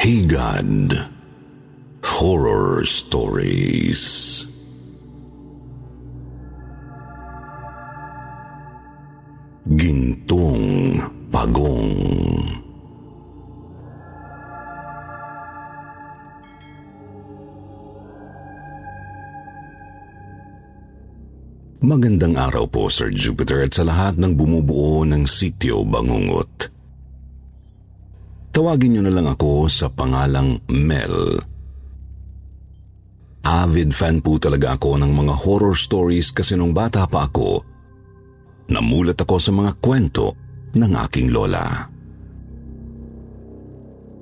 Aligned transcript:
today. 0.00 0.24
Higad 0.24 1.12
Horror 2.04 2.84
Stories 2.88 4.46
Gintong 9.68 11.00
Pagong 11.28 11.92
Magandang 21.80 22.36
araw 22.36 22.68
po, 22.68 22.92
Sir 22.92 23.08
Jupiter, 23.08 23.64
at 23.64 23.72
sa 23.72 23.88
lahat 23.88 24.20
ng 24.20 24.36
bumubuo 24.36 25.00
ng 25.08 25.24
sityo 25.24 25.80
Bangungot. 25.82 26.79
Tawagin 28.50 28.98
niyo 28.98 29.02
na 29.06 29.14
lang 29.14 29.30
ako 29.30 29.70
sa 29.70 29.86
pangalang 29.86 30.58
Mel. 30.66 31.38
Avid 33.46 33.94
fan 33.94 34.20
po 34.20 34.36
talaga 34.36 34.76
ako 34.76 35.00
ng 35.00 35.12
mga 35.16 35.34
horror 35.46 35.78
stories 35.78 36.34
kasi 36.34 36.58
nung 36.58 36.76
bata 36.76 37.06
pa 37.08 37.30
ako, 37.30 37.62
namulat 38.68 39.16
ako 39.16 39.36
sa 39.40 39.54
mga 39.54 39.72
kwento 39.80 40.34
ng 40.76 40.92
aking 41.08 41.32
lola. 41.32 41.88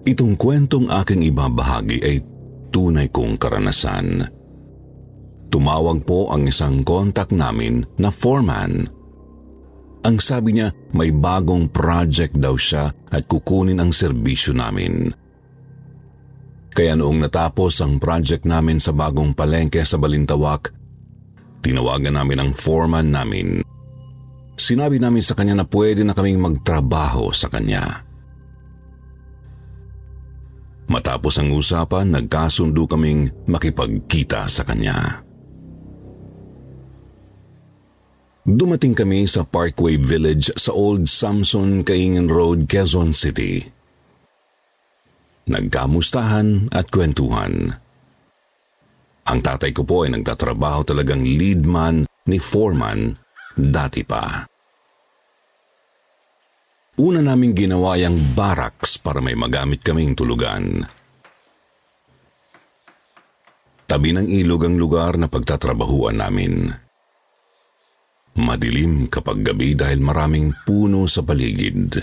Itong 0.09 0.41
kwentong 0.41 0.89
aking 0.89 1.29
ibabahagi 1.29 1.99
ay 2.01 2.17
tunay 2.73 3.09
kong 3.13 3.37
karanasan. 3.37 4.25
Tumawag 5.49 6.05
po 6.05 6.29
ang 6.33 6.49
isang 6.49 6.85
contact 6.85 7.33
namin 7.33 7.85
na 7.97 8.13
foreman. 8.13 8.89
Ang 10.07 10.23
sabi 10.23 10.55
niya 10.55 10.71
may 10.95 11.11
bagong 11.11 11.67
project 11.71 12.39
daw 12.39 12.55
siya 12.55 12.95
at 13.11 13.27
kukunin 13.27 13.83
ang 13.83 13.91
serbisyo 13.91 14.55
namin. 14.55 15.11
Kaya 16.71 16.95
noong 16.95 17.19
natapos 17.19 17.83
ang 17.83 17.99
project 17.99 18.47
namin 18.47 18.79
sa 18.79 18.95
bagong 18.95 19.35
palengke 19.35 19.83
sa 19.83 19.99
Balintawak, 19.99 20.71
tinawagan 21.59 22.15
namin 22.15 22.39
ang 22.39 22.51
foreman 22.55 23.11
namin. 23.11 23.67
Sinabi 24.55 25.03
namin 25.03 25.23
sa 25.23 25.35
kanya 25.35 25.59
na 25.59 25.67
pwede 25.67 26.07
na 26.07 26.15
kaming 26.15 26.39
magtrabaho 26.39 27.35
sa 27.35 27.51
kanya. 27.51 28.07
Matapos 30.89 31.37
ang 31.37 31.53
usapan, 31.53 32.09
nagkasundo 32.15 32.89
kaming 32.89 33.29
makipagkita 33.45 34.49
sa 34.49 34.65
kanya. 34.65 35.28
Dumating 38.49 38.97
kami 38.97 39.29
sa 39.29 39.45
Parkway 39.45 40.01
Village 40.01 40.49
sa 40.57 40.73
Old 40.73 41.05
Samson 41.05 41.85
Kaingin 41.85 42.33
Road, 42.33 42.65
Quezon 42.65 43.13
City. 43.13 43.61
Nagkamustahan 45.53 46.73
at 46.73 46.89
kwentuhan. 46.89 47.77
Ang 49.29 49.39
tatay 49.45 49.77
ko 49.77 49.85
po 49.85 50.09
ay 50.09 50.17
nagtatrabaho 50.17 50.81
talagang 50.81 51.21
lead 51.21 51.61
man 51.69 52.09
ni 52.25 52.41
foreman 52.41 53.13
dati 53.53 54.01
pa. 54.09 54.49
Una 57.05 57.21
naming 57.21 57.53
ginawa 57.53 58.01
yung 58.01 58.33
barracks 58.33 58.97
para 58.97 59.21
may 59.21 59.37
magamit 59.37 59.85
kaming 59.85 60.17
tulugan. 60.17 60.89
Tabi 63.85 64.17
ng 64.17 64.25
ilog 64.25 64.73
ang 64.73 64.81
lugar 64.81 65.21
na 65.21 65.29
pagtatrabahuan 65.29 66.17
namin. 66.17 66.88
Madilim 68.39 69.11
kapag 69.11 69.43
gabi 69.43 69.75
dahil 69.75 69.99
maraming 69.99 70.55
puno 70.63 71.11
sa 71.11 71.27
paligid. 71.27 71.99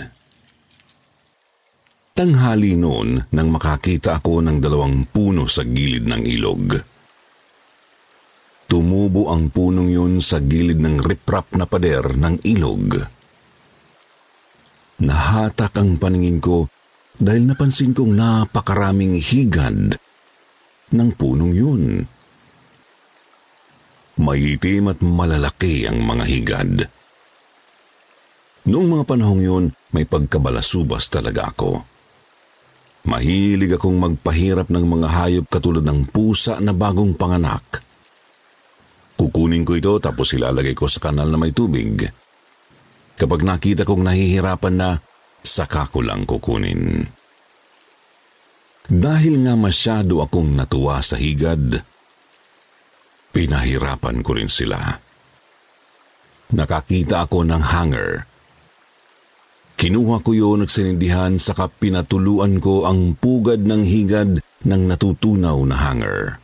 Tanghali 2.12 2.76
noon 2.76 3.24
nang 3.32 3.48
makakita 3.48 4.20
ako 4.20 4.44
ng 4.44 4.60
dalawang 4.60 5.08
puno 5.08 5.48
sa 5.48 5.64
gilid 5.64 6.04
ng 6.04 6.22
ilog. 6.28 6.76
Tumubo 8.68 9.32
ang 9.32 9.48
punong 9.48 9.88
yun 9.88 10.20
sa 10.20 10.36
gilid 10.40 10.76
ng 10.76 11.00
riprap 11.00 11.56
na 11.56 11.64
pader 11.64 12.16
ng 12.20 12.44
ilog. 12.44 13.00
Nahatak 15.00 15.72
ang 15.76 15.96
paningin 15.96 16.40
ko 16.40 16.68
dahil 17.16 17.48
napansin 17.48 17.96
kong 17.96 18.12
napakaraming 18.12 19.16
higad 19.20 19.96
ng 20.92 21.10
punong 21.16 21.52
yun. 21.56 22.04
Maitim 24.16 24.88
at 24.88 25.04
malalaki 25.04 25.84
ang 25.84 26.00
mga 26.00 26.24
higad. 26.24 26.72
Noong 28.66 28.88
mga 28.98 29.04
panahong 29.04 29.42
yun, 29.44 29.64
may 29.92 30.08
pagkabalasubas 30.08 31.12
talaga 31.12 31.52
ako. 31.52 31.84
Mahilig 33.06 33.78
akong 33.78 33.94
magpahirap 34.00 34.66
ng 34.72 34.82
mga 34.82 35.08
hayop 35.12 35.46
katulad 35.46 35.84
ng 35.86 36.10
pusa 36.10 36.58
na 36.58 36.74
bagong 36.74 37.14
panganak. 37.14 37.84
Kukunin 39.14 39.62
ko 39.62 39.78
ito 39.78 39.94
tapos 40.02 40.34
ilalagay 40.34 40.74
ko 40.74 40.90
sa 40.90 40.98
kanal 40.98 41.30
na 41.30 41.38
may 41.38 41.54
tubig. 41.54 42.02
Kapag 43.16 43.40
nakita 43.46 43.86
kong 43.86 44.02
nahihirapan 44.02 44.74
na, 44.74 44.90
saka 45.40 45.86
ko 45.86 46.02
lang 46.02 46.26
kukunin. 46.26 47.06
Dahil 48.86 49.34
nga 49.46 49.54
masyado 49.54 50.20
akong 50.24 50.58
natuwa 50.58 50.98
sa 51.00 51.14
higad, 51.14 51.80
pinahirapan 53.36 54.24
ko 54.24 54.32
rin 54.32 54.48
sila. 54.48 54.80
Nakakita 56.56 57.28
ako 57.28 57.44
ng 57.44 57.60
hanger. 57.68 58.24
Kinuha 59.76 60.24
ko 60.24 60.32
yun 60.32 60.64
at 60.64 60.72
sinindihan 60.72 61.36
saka 61.36 61.68
pinatuluan 61.68 62.56
ko 62.64 62.88
ang 62.88 63.12
pugad 63.12 63.60
ng 63.60 63.84
higad 63.84 64.40
ng 64.40 64.82
natutunaw 64.88 65.60
na 65.68 65.76
hanger. 65.76 66.40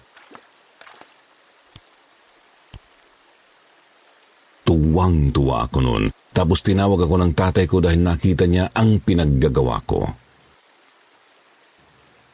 Tuwang-tuwa 4.69 5.65
ako 5.65 5.79
noon 5.81 6.05
tapos 6.37 6.61
tinawag 6.61 7.09
ako 7.09 7.17
ng 7.25 7.33
tatay 7.33 7.65
ko 7.65 7.81
dahil 7.81 8.05
nakita 8.05 8.45
niya 8.45 8.69
ang 8.77 9.01
pinaggagawa 9.01 9.81
ko. 9.89 10.05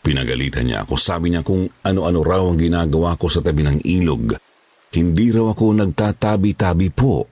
Pinagalitan 0.02 0.66
niya 0.66 0.82
ako. 0.82 0.98
Sabi 0.98 1.30
niya 1.30 1.46
kung 1.46 1.70
ano-ano 1.86 2.26
raw 2.26 2.42
ang 2.42 2.58
ginagawa 2.58 3.14
ko 3.14 3.30
sa 3.30 3.38
tabi 3.38 3.62
ng 3.62 3.86
ilog. 3.86 4.47
Hindi 4.88 5.28
raw 5.28 5.52
ako 5.52 5.66
nagtatabi-tabi 5.76 6.88
po. 6.92 7.28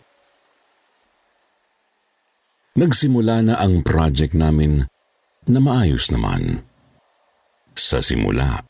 Nagsimula 2.77 3.41
na 3.41 3.55
ang 3.57 3.81
project 3.81 4.37
namin 4.37 4.85
na 5.49 5.59
maayos 5.65 6.13
naman. 6.13 6.61
Sa 7.73 8.05
simula, 8.05 8.61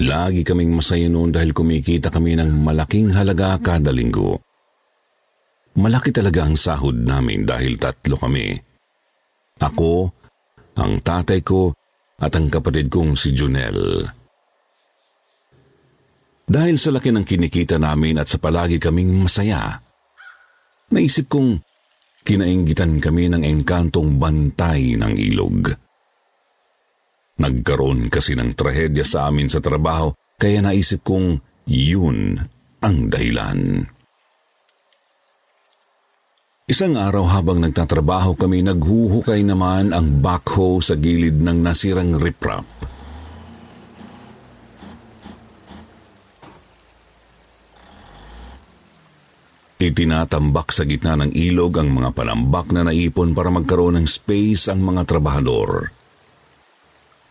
lagi 0.00 0.40
kaming 0.40 0.72
masaya 0.72 1.08
noon 1.12 1.28
dahil 1.28 1.52
kumikita 1.52 2.08
kami 2.08 2.40
ng 2.40 2.64
malaking 2.64 3.12
halaga 3.12 3.60
kada 3.60 3.92
linggo. 3.92 4.40
Malaki 5.76 6.08
talaga 6.12 6.48
ang 6.48 6.56
sahod 6.56 6.96
namin 6.96 7.44
dahil 7.44 7.76
tatlo 7.76 8.16
kami. 8.16 8.56
Ako, 9.60 10.08
ang 10.80 11.04
tatay 11.04 11.44
ko, 11.44 11.76
at 12.20 12.32
ang 12.36 12.52
kapatid 12.52 12.92
kong 12.92 13.16
si 13.16 13.32
Junel. 13.32 14.04
Dahil 16.50 16.82
sa 16.82 16.90
laki 16.90 17.14
ng 17.14 17.22
kinikita 17.22 17.78
namin 17.78 18.18
at 18.18 18.26
sa 18.26 18.42
palagi 18.42 18.82
kaming 18.82 19.22
masaya, 19.22 19.78
naisip 20.90 21.30
kong 21.30 21.62
kinainggitan 22.26 22.98
kami 22.98 23.30
ng 23.30 23.46
engkantong 23.46 24.18
bantay 24.18 24.98
ng 24.98 25.14
ilog. 25.14 25.70
Nagkaroon 27.38 28.10
kasi 28.10 28.34
ng 28.34 28.58
trahedya 28.58 29.06
sa 29.06 29.30
amin 29.30 29.46
sa 29.46 29.62
trabaho 29.62 30.10
kaya 30.34 30.58
naisip 30.58 31.06
kong 31.06 31.38
yun 31.70 32.34
ang 32.82 32.96
dahilan. 33.06 33.86
Isang 36.66 36.98
araw 36.98 37.30
habang 37.30 37.62
nagtatrabaho 37.62 38.34
kami, 38.34 38.62
naghuhukay 38.66 39.42
naman 39.46 39.94
ang 39.94 40.18
backhoe 40.18 40.82
sa 40.82 40.94
gilid 40.98 41.38
ng 41.38 41.62
nasirang 41.62 42.14
riprap. 42.14 42.62
Itinatambak 49.80 50.76
sa 50.76 50.84
gitna 50.84 51.16
ng 51.16 51.32
ilog 51.32 51.80
ang 51.80 51.88
mga 51.88 52.12
panambak 52.12 52.68
na 52.68 52.84
naipon 52.84 53.32
para 53.32 53.48
magkaroon 53.48 53.96
ng 53.96 54.04
space 54.04 54.68
ang 54.68 54.84
mga 54.84 55.08
trabahador. 55.08 55.88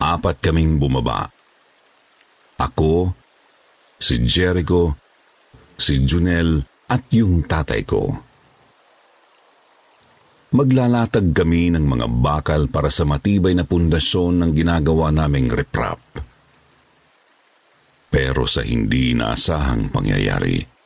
Apat 0.01 0.41
kaming 0.41 0.81
bumaba. 0.81 1.29
Ako, 2.57 3.13
si 4.01 4.17
Jericho, 4.25 4.97
si 5.77 6.01
Junel 6.01 6.65
at 6.89 7.05
yung 7.13 7.45
tatay 7.45 7.85
ko. 7.85 8.17
Maglalatag 10.49 11.29
kami 11.29 11.69
ng 11.69 11.85
mga 11.85 12.07
bakal 12.09 12.65
para 12.73 12.89
sa 12.89 13.05
matibay 13.05 13.53
na 13.53 13.61
pundasyon 13.61 14.41
ng 14.41 14.51
ginagawa 14.57 15.13
naming 15.13 15.53
riprap. 15.53 16.01
Pero 18.09 18.49
sa 18.49 18.65
hindi 18.65 19.13
naasahang 19.13 19.93
pangyayari, 19.93 20.78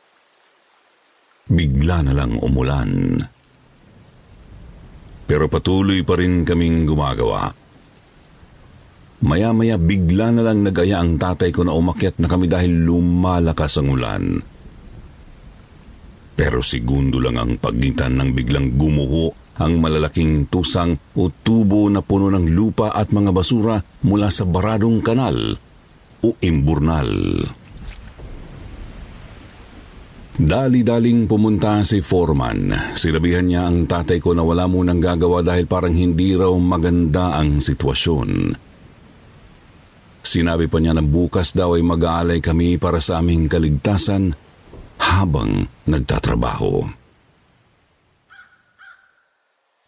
bigla 1.48 2.04
na 2.04 2.12
lang 2.16 2.40
umulan. 2.40 3.20
Pero 5.24 5.48
patuloy 5.48 6.04
pa 6.04 6.20
rin 6.20 6.44
kaming 6.44 6.84
gumagawa. 6.84 7.48
Maya-maya 9.24 9.80
bigla 9.80 10.36
na 10.36 10.44
lang 10.44 10.60
nagaya 10.60 11.00
ang 11.00 11.16
tatay 11.16 11.48
ko 11.48 11.64
na 11.64 11.72
umakyat 11.72 12.20
na 12.20 12.28
kami 12.28 12.44
dahil 12.44 12.84
lumalakas 12.84 13.80
ang 13.80 13.88
ulan. 13.88 14.24
Pero 16.34 16.60
segundo 16.60 17.22
lang 17.22 17.40
ang 17.40 17.56
pagitan 17.56 18.20
ng 18.20 18.30
biglang 18.36 18.76
gumuho 18.76 19.32
ang 19.54 19.78
malalaking 19.78 20.50
tusang 20.50 20.98
o 21.14 21.30
tubo 21.30 21.86
na 21.86 22.02
puno 22.02 22.26
ng 22.26 22.50
lupa 22.50 22.90
at 22.90 23.14
mga 23.14 23.30
basura 23.30 23.78
mula 24.02 24.26
sa 24.26 24.42
baradong 24.42 24.98
kanal 24.98 25.54
o 26.20 26.28
imburnal. 26.42 27.10
Dali-daling 30.34 31.30
pumunta 31.30 31.86
si 31.86 32.02
Foreman. 32.02 32.74
Sinabihan 32.98 33.46
niya 33.46 33.70
ang 33.70 33.86
tatay 33.86 34.18
ko 34.18 34.34
na 34.34 34.42
wala 34.42 34.66
munang 34.66 34.98
gagawa 34.98 35.46
dahil 35.46 35.70
parang 35.70 35.94
hindi 35.94 36.34
raw 36.34 36.50
maganda 36.58 37.38
ang 37.38 37.62
sitwasyon. 37.62 38.30
Sinabi 40.24 40.66
pa 40.66 40.82
niya 40.82 40.98
na 40.98 41.06
bukas 41.06 41.54
daw 41.54 41.78
ay 41.78 41.86
mag-aalay 41.86 42.42
kami 42.42 42.82
para 42.82 42.98
sa 42.98 43.22
aming 43.22 43.46
kaligtasan 43.46 44.34
habang 44.98 45.70
nagtatrabaho. 45.86 46.82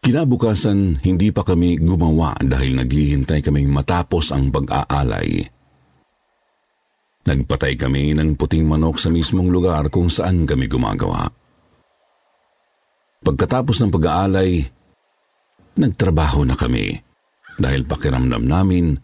Kinabukasan, 0.06 1.02
hindi 1.02 1.34
pa 1.34 1.42
kami 1.42 1.82
gumawa 1.82 2.38
dahil 2.38 2.78
naghihintay 2.78 3.42
kaming 3.42 3.66
matapos 3.74 4.30
ang 4.30 4.54
pag-aalay. 4.54 5.55
Nagpatay 7.26 7.74
kami 7.74 8.14
ng 8.14 8.38
puting 8.38 8.62
manok 8.62 9.02
sa 9.02 9.10
mismong 9.10 9.50
lugar 9.50 9.90
kung 9.90 10.06
saan 10.06 10.46
kami 10.46 10.70
gumagawa. 10.70 11.26
Pagkatapos 13.26 13.82
ng 13.82 13.90
pag-aalay, 13.90 14.62
nagtrabaho 15.74 16.46
na 16.46 16.54
kami 16.54 16.94
dahil 17.58 17.82
pakiramdam 17.82 18.46
namin 18.46 18.94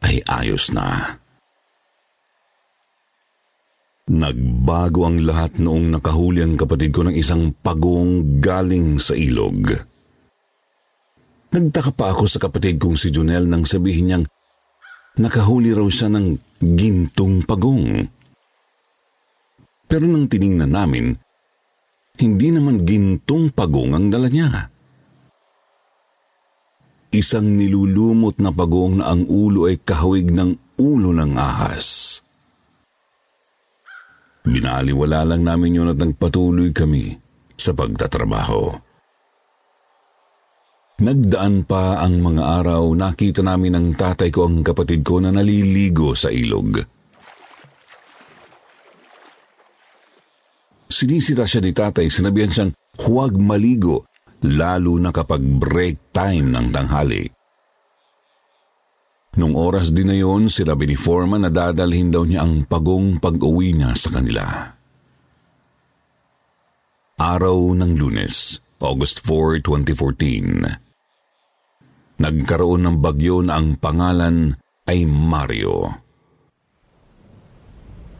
ay 0.00 0.24
ayos 0.24 0.72
na. 0.72 1.20
Nagbago 4.08 5.04
ang 5.04 5.20
lahat 5.20 5.60
noong 5.60 5.92
nakahuli 5.92 6.40
ang 6.40 6.56
kapatid 6.56 6.96
ko 6.96 7.04
ng 7.04 7.12
isang 7.12 7.52
pagong 7.60 8.40
galing 8.40 8.96
sa 8.96 9.12
ilog. 9.12 9.76
Nagtaka 11.52 11.92
pa 11.92 12.16
ako 12.16 12.24
sa 12.24 12.40
kapatid 12.40 12.80
kong 12.80 12.96
si 12.96 13.12
Junel 13.12 13.44
nang 13.44 13.68
sabihin 13.68 14.08
niyang 14.08 14.24
nakahuli 15.18 15.74
raw 15.74 15.86
siya 15.86 16.08
ng 16.10 16.26
gintong 16.62 17.42
pagong. 17.42 18.06
Pero 19.88 20.04
nang 20.06 20.26
tiningnan 20.30 20.72
namin, 20.72 21.06
hindi 22.18 22.48
naman 22.50 22.82
gintong 22.82 23.54
pagong 23.54 23.94
ang 23.94 24.06
dala 24.10 24.28
niya. 24.30 24.70
Isang 27.08 27.56
nilulumot 27.56 28.36
na 28.42 28.52
pagong 28.52 29.00
na 29.00 29.08
ang 29.08 29.24
ulo 29.24 29.64
ay 29.70 29.80
kahawig 29.80 30.28
ng 30.28 30.76
ulo 30.76 31.10
ng 31.14 31.32
ahas. 31.40 32.20
Binaliwala 34.44 35.24
lang 35.24 35.44
namin 35.44 35.76
yun 35.76 35.92
at 35.92 35.98
nagpatuloy 36.00 36.72
kami 36.72 37.16
sa 37.56 37.72
pagtatrabaho. 37.72 38.87
Nagdaan 40.98 41.62
pa 41.62 42.02
ang 42.02 42.18
mga 42.18 42.42
araw, 42.58 42.90
nakita 42.90 43.38
namin 43.38 43.70
ng 43.78 43.88
tatay 43.94 44.34
ko 44.34 44.50
ang 44.50 44.66
kapatid 44.66 45.06
ko 45.06 45.22
na 45.22 45.30
naliligo 45.30 46.10
sa 46.18 46.26
ilog. 46.26 46.74
Sinisira 50.90 51.46
siya 51.46 51.62
ni 51.62 51.70
tatay, 51.70 52.10
sinabihan 52.10 52.50
siyang 52.50 52.72
huwag 53.06 53.38
maligo, 53.38 54.10
lalo 54.42 54.98
na 54.98 55.14
kapag 55.14 55.38
break 55.38 56.10
time 56.10 56.50
ng 56.50 56.66
tanghali. 56.74 57.30
Nung 59.38 59.54
oras 59.54 59.94
din 59.94 60.10
na 60.10 60.18
yon, 60.18 60.50
sinabi 60.50 60.90
ni 60.90 60.98
na 60.98 61.46
dadalhin 61.46 62.10
daw 62.10 62.26
niya 62.26 62.42
ang 62.42 62.66
pagong 62.66 63.22
pag-uwi 63.22 63.70
niya 63.70 63.94
sa 63.94 64.18
kanila. 64.18 64.74
Araw 67.22 67.78
ng 67.78 67.94
lunes, 67.94 68.58
August 68.82 69.22
4, 69.22 69.62
2014. 69.62 70.87
Nagkaroon 72.18 72.82
ng 72.82 72.96
bagyo 72.98 73.46
na 73.46 73.62
ang 73.62 73.78
pangalan 73.78 74.50
ay 74.90 75.06
Mario. 75.06 75.86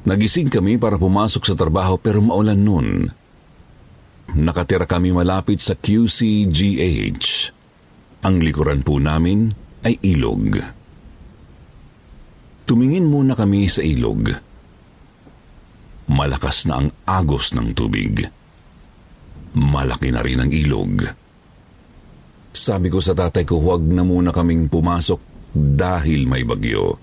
Nagising 0.06 0.48
kami 0.48 0.78
para 0.78 0.94
pumasok 0.96 1.42
sa 1.42 1.58
trabaho 1.58 1.98
pero 1.98 2.22
maulan 2.22 2.62
noon. 2.62 2.88
Nakatira 4.38 4.86
kami 4.86 5.10
malapit 5.10 5.58
sa 5.58 5.74
QCGH. 5.74 7.26
Ang 8.22 8.36
likuran 8.38 8.86
po 8.86 9.02
namin 9.02 9.50
ay 9.82 9.98
ilog. 10.04 10.62
Tumingin 12.68 13.08
muna 13.08 13.34
kami 13.34 13.66
sa 13.66 13.82
ilog. 13.82 14.30
Malakas 16.08 16.70
na 16.70 16.84
ang 16.84 16.88
agos 17.04 17.52
ng 17.56 17.74
tubig. 17.74 18.22
Malaki 19.58 20.08
na 20.12 20.20
rin 20.22 20.44
ang 20.44 20.52
ilog. 20.52 21.17
Sabi 22.58 22.90
ko 22.90 22.98
sa 22.98 23.14
tatay 23.14 23.46
ko 23.46 23.62
huwag 23.62 23.86
na 23.86 24.02
muna 24.02 24.34
kaming 24.34 24.66
pumasok 24.66 25.22
dahil 25.54 26.26
may 26.26 26.42
bagyo. 26.42 26.98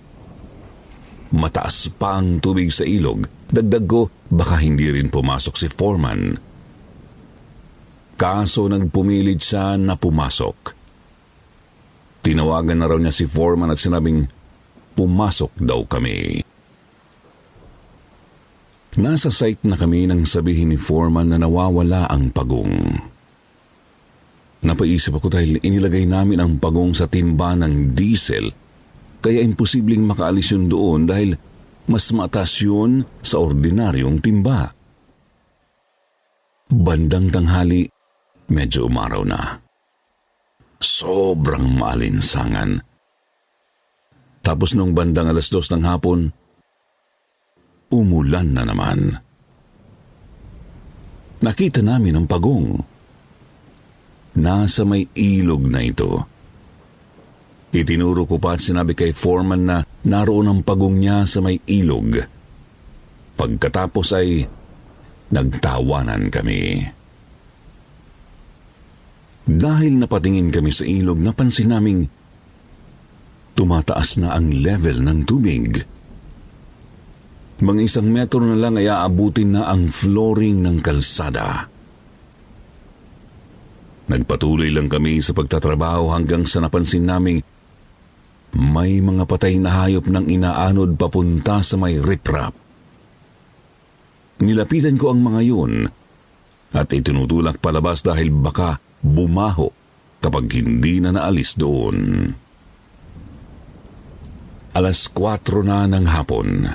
Mataas 1.31 1.95
pa 1.95 2.19
ang 2.19 2.43
tubig 2.43 2.75
sa 2.75 2.83
ilog. 2.83 3.23
Dagdag 3.47 3.85
ko, 3.87 4.11
baka 4.27 4.59
hindi 4.59 4.91
rin 4.91 5.07
pumasok 5.07 5.55
si 5.55 5.71
Foreman. 5.71 6.35
Kaso 8.19 8.67
nagpumilit 8.67 9.39
siya 9.39 9.79
na 9.79 9.95
pumasok. 9.95 10.75
Tinawagan 12.19 12.75
na 12.75 12.88
raw 12.91 13.00
niya 13.00 13.15
si 13.15 13.24
Foreman 13.24 13.71
at 13.71 13.79
sinabing, 13.79 14.27
pumasok 14.95 15.55
daw 15.55 15.88
kami. 15.88 16.43
Nasa 18.95 19.27
site 19.31 19.67
na 19.67 19.75
kami 19.75 20.07
nang 20.07 20.24
sabihin 20.24 20.71
ni 20.71 20.79
Foreman 20.79 21.31
na 21.31 21.39
nawawala 21.39 22.07
ang 22.07 22.31
pagong. 22.31 23.14
Napaisip 24.65 25.13
ako 25.22 25.29
dahil 25.29 25.62
inilagay 25.62 26.10
namin 26.10 26.41
ang 26.41 26.57
pagong 26.57 26.98
sa 26.98 27.05
timba 27.05 27.53
ng 27.53 27.93
diesel 27.93 28.50
kaya 29.22 29.41
imposibleng 29.41 30.05
makaalis 30.05 30.53
yun 30.53 30.65
doon 30.69 31.01
dahil 31.10 31.34
mas 31.89 32.10
mataas 32.13 32.62
yun 32.62 33.05
sa 33.22 33.41
ordinaryong 33.41 34.22
timba. 34.22 34.69
Bandang 36.69 37.29
tanghali, 37.29 37.86
medyo 38.53 38.89
umaraw 38.89 39.22
na. 39.25 39.62
Sobrang 40.77 41.65
maalinsangan. 41.77 42.81
Tapos 44.45 44.77
nung 44.77 44.93
bandang 44.93 45.29
alas 45.29 45.50
dos 45.50 45.74
ng 45.74 45.86
hapon, 45.86 46.29
umulan 47.89 48.50
na 48.53 48.62
naman. 48.65 49.13
Nakita 51.41 51.81
namin 51.81 52.17
ang 52.22 52.25
pagong 52.29 52.77
Nasa 54.36 54.84
may 54.84 55.08
ilog 55.15 55.63
na 55.72 55.80
ito. 55.80 56.27
Itinuro 57.75 58.24
ko 58.27 58.39
pa 58.39 58.56
at 58.56 58.63
sinabi 58.63 58.96
kay 58.96 59.12
Foreman 59.12 59.63
na 59.68 59.77
naroon 60.08 60.48
ang 60.48 60.62
pagong 60.63 61.00
niya 61.00 61.27
sa 61.27 61.44
may 61.44 61.60
ilog. 61.68 62.20
Pagkatapos 63.36 64.08
ay 64.15 64.48
nagtawanan 65.32 66.32
kami. 66.32 66.84
Dahil 69.46 70.00
napatingin 70.00 70.50
kami 70.50 70.72
sa 70.72 70.88
ilog, 70.88 71.20
napansin 71.20 71.70
naming 71.70 72.08
tumataas 73.56 74.20
na 74.20 74.36
ang 74.36 74.51
level 74.51 75.04
ng 75.04 75.20
tubig. 75.24 75.80
Mga 77.56 77.82
isang 77.88 78.12
metro 78.12 78.44
na 78.44 78.58
lang 78.60 78.75
ay 78.75 78.92
aabutin 78.92 79.56
na 79.56 79.72
ang 79.72 79.88
flooring 79.88 80.60
ng 80.60 80.77
kalsada. 80.84 81.72
Nagpatuloy 84.05 84.69
lang 84.69 84.85
kami 84.85 85.17
sa 85.21 85.33
pagtatrabaho 85.33 86.13
hanggang 86.13 86.45
sa 86.45 86.62
napansin 86.62 87.09
naming 87.09 87.41
may 88.55 89.01
mga 89.01 89.25
patay 89.27 89.59
na 89.59 89.83
hayop 89.83 90.07
ng 90.07 90.31
inaanod 90.31 90.95
papunta 90.95 91.59
sa 91.59 91.75
may 91.75 92.00
riprap. 92.00 92.55
Nilapitan 94.39 94.95
ko 94.95 95.12
ang 95.12 95.19
mga 95.25 95.41
yun 95.43 95.74
at 96.75 96.88
itinutulak 96.91 97.59
palabas 97.59 98.03
dahil 98.03 98.31
baka 98.31 98.79
bumaho 99.03 99.67
kapag 100.24 100.45
hindi 100.53 101.03
na 101.03 101.15
naalis 101.15 101.57
doon. 101.57 101.97
Alas 104.75 105.07
4 105.07 105.63
na 105.63 105.88
ng 105.88 106.05
hapon. 106.07 106.67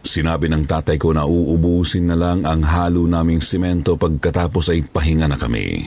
Sinabi 0.00 0.48
ng 0.48 0.64
tatay 0.64 0.96
ko 0.96 1.12
na 1.12 1.28
uubusin 1.28 2.08
na 2.08 2.16
lang 2.16 2.48
ang 2.48 2.64
halo 2.64 3.04
naming 3.04 3.44
simento 3.44 4.00
pagkatapos 4.00 4.72
ay 4.72 4.88
pahinga 4.88 5.28
na 5.28 5.36
kami. 5.36 5.84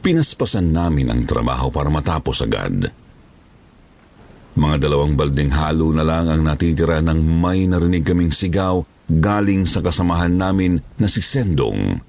Pinaspasan 0.00 0.72
namin 0.72 1.12
ang 1.12 1.22
trabaho 1.28 1.68
para 1.68 1.92
matapos 1.92 2.40
agad. 2.40 2.88
Mga 4.56 4.76
dalawang 4.80 5.12
balding 5.12 5.52
halo 5.52 5.92
na 5.92 6.00
lang 6.00 6.32
ang 6.32 6.40
natitira 6.40 7.04
nang 7.04 7.20
may 7.20 7.68
narinig 7.68 8.02
kaming 8.02 8.32
sigaw 8.32 8.80
galing 9.06 9.68
sa 9.68 9.84
kasamahan 9.84 10.32
namin 10.32 10.80
na 10.96 11.04
si 11.04 11.20
Sendong. 11.20 12.00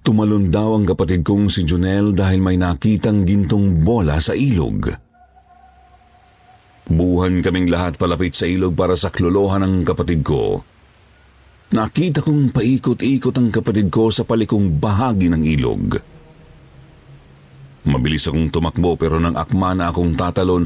Tumalon 0.00 0.48
daw 0.48 0.78
ang 0.78 0.86
kapatid 0.86 1.26
kong 1.26 1.52
si 1.52 1.66
Junel 1.66 2.16
dahil 2.16 2.40
may 2.40 2.56
nakitang 2.56 3.26
gintong 3.26 3.84
bola 3.84 4.16
sa 4.22 4.32
ilog. 4.32 4.88
Buhan 6.90 7.42
kaming 7.44 7.70
lahat 7.70 8.00
palapit 8.00 8.34
sa 8.34 8.46
ilog 8.46 8.74
para 8.74 8.94
sa 8.94 9.10
klolohan 9.14 9.62
ng 9.62 9.74
kapatid 9.86 10.24
ko. 10.26 10.62
Nakita 11.70 12.22
kong 12.26 12.50
paikot-ikot 12.50 13.34
ang 13.38 13.54
kapatid 13.54 13.94
ko 13.94 14.10
sa 14.10 14.26
palikong 14.26 14.82
bahagi 14.82 15.30
ng 15.30 15.42
ilog. 15.46 16.09
Mabilis 17.90 18.30
akong 18.30 18.54
tumakbo 18.54 18.94
pero 18.94 19.18
nang 19.18 19.34
akma 19.34 19.74
na 19.74 19.90
akong 19.90 20.14
tatalon, 20.14 20.62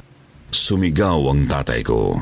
sumigaw 0.52 1.33
ang 1.33 1.49
tatay 1.49 1.81
ko. 1.81 2.21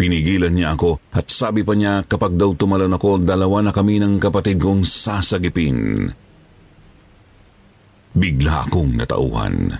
Pinigilan 0.00 0.56
niya 0.56 0.72
ako 0.72 1.12
at 1.12 1.28
sabi 1.28 1.60
pa 1.60 1.76
niya 1.76 2.08
kapag 2.08 2.32
daw 2.40 2.56
tumalon 2.56 2.96
ako, 2.96 3.20
dalawa 3.20 3.60
na 3.60 3.72
kami 3.76 4.00
ng 4.00 4.16
kapatid 4.16 4.56
kong 4.56 4.80
sasagipin. 4.88 6.08
Bigla 8.16 8.64
akong 8.64 8.96
natauhan. 8.96 9.76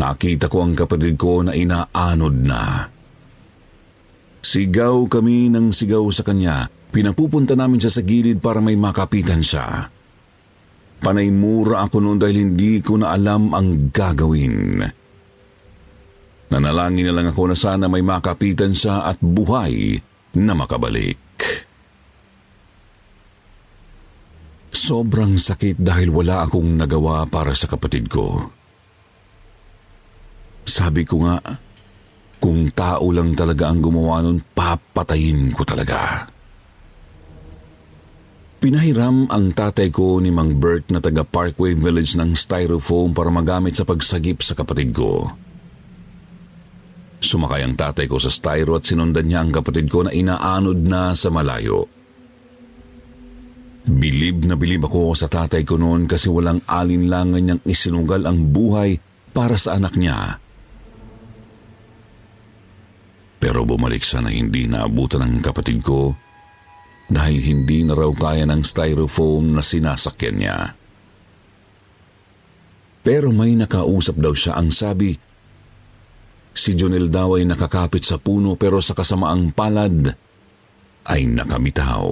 Nakita 0.00 0.48
ko 0.48 0.64
ang 0.64 0.72
kapatid 0.72 1.20
ko 1.20 1.44
na 1.44 1.52
inaanod 1.52 2.36
na. 2.40 2.88
Sigaw 4.40 5.04
kami 5.12 5.52
ng 5.52 5.76
sigaw 5.76 6.08
sa 6.08 6.24
kanya. 6.24 6.72
Pinapupunta 6.90 7.52
namin 7.52 7.84
siya 7.84 7.92
sa 7.92 8.00
gilid 8.00 8.40
para 8.40 8.64
may 8.64 8.80
makapitan 8.80 9.44
siya. 9.44 9.92
Panay 11.00 11.32
mura 11.32 11.88
ako 11.88 11.96
noon 12.04 12.20
dahil 12.20 12.36
hindi 12.44 12.84
ko 12.84 13.00
na 13.00 13.16
alam 13.16 13.56
ang 13.56 13.88
gagawin. 13.88 14.84
Nanalangin 16.50 17.08
na 17.08 17.14
lang 17.16 17.32
ako 17.32 17.42
na 17.48 17.56
sana 17.56 17.88
may 17.88 18.04
makapitan 18.04 18.76
siya 18.76 19.08
at 19.08 19.16
buhay 19.22 19.96
na 20.36 20.52
makabalik. 20.52 21.16
Sobrang 24.70 25.40
sakit 25.40 25.80
dahil 25.80 26.12
wala 26.12 26.44
akong 26.44 26.76
nagawa 26.76 27.24
para 27.26 27.56
sa 27.56 27.70
kapatid 27.70 28.10
ko. 28.10 28.50
Sabi 30.66 31.02
ko 31.08 31.26
nga, 31.26 31.38
kung 32.40 32.72
tao 32.72 33.08
lang 33.12 33.36
talaga 33.36 33.68
ang 33.68 33.82
gumawa 33.82 34.24
nun, 34.24 34.40
papatayin 34.40 35.52
ko 35.54 35.62
talaga. 35.64 36.26
Pinahiram 38.60 39.24
ang 39.32 39.56
tatay 39.56 39.88
ko 39.88 40.20
ni 40.20 40.28
Mang 40.28 40.60
Bert 40.60 40.92
na 40.92 41.00
taga 41.00 41.24
Parkway 41.24 41.72
Village 41.72 42.12
ng 42.20 42.36
styrofoam 42.36 43.16
para 43.16 43.32
magamit 43.32 43.72
sa 43.72 43.88
pagsagip 43.88 44.44
sa 44.44 44.52
kapatid 44.52 44.92
ko. 44.92 45.32
Sumakay 47.24 47.64
ang 47.64 47.72
tatay 47.72 48.04
ko 48.04 48.20
sa 48.20 48.28
styro 48.28 48.76
at 48.76 48.84
sinundan 48.84 49.32
niya 49.32 49.40
ang 49.40 49.48
kapatid 49.48 49.88
ko 49.88 50.04
na 50.04 50.12
inaanod 50.12 50.76
na 50.76 51.16
sa 51.16 51.32
malayo. 51.32 51.88
Bilib 53.88 54.44
na 54.44 54.60
bilib 54.60 54.84
ako 54.84 55.16
sa 55.16 55.32
tatay 55.32 55.64
ko 55.64 55.80
noon 55.80 56.04
kasi 56.04 56.28
walang 56.28 56.60
alinlangan 56.68 57.40
niyang 57.40 57.62
isinugal 57.64 58.28
ang 58.28 58.52
buhay 58.52 59.00
para 59.32 59.56
sa 59.56 59.80
anak 59.80 59.96
niya. 59.96 60.36
Pero 63.40 63.64
bumalik 63.64 64.04
siya 64.04 64.20
na 64.20 64.28
hindi 64.28 64.68
naabutan 64.68 65.24
ng 65.24 65.40
kapatid 65.40 65.80
ko 65.80 66.12
dahil 67.10 67.42
hindi 67.42 67.82
na 67.82 67.98
raw 67.98 68.08
kaya 68.14 68.46
ng 68.46 68.62
styrofoam 68.62 69.58
na 69.58 69.62
sinasakyan 69.66 70.36
niya. 70.38 70.58
Pero 73.02 73.34
may 73.34 73.58
nakausap 73.58 74.14
daw 74.22 74.30
siya 74.30 74.54
ang 74.54 74.70
sabi, 74.70 75.18
Si 76.50 76.74
Jonel 76.74 77.10
daw 77.10 77.38
ay 77.38 77.46
nakakapit 77.46 78.06
sa 78.06 78.18
puno 78.18 78.54
pero 78.54 78.78
sa 78.78 78.94
kasamaang 78.94 79.54
palad 79.54 80.14
ay 81.10 81.26
nakamitaw. 81.26 82.06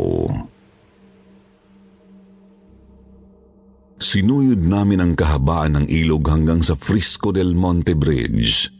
Sinuyod 3.98 4.62
namin 4.62 5.02
ang 5.02 5.12
kahabaan 5.18 5.74
ng 5.82 5.86
ilog 5.90 6.22
hanggang 6.30 6.62
sa 6.62 6.78
Frisco 6.78 7.34
del 7.34 7.58
Monte 7.58 7.98
Bridge. 7.98 8.70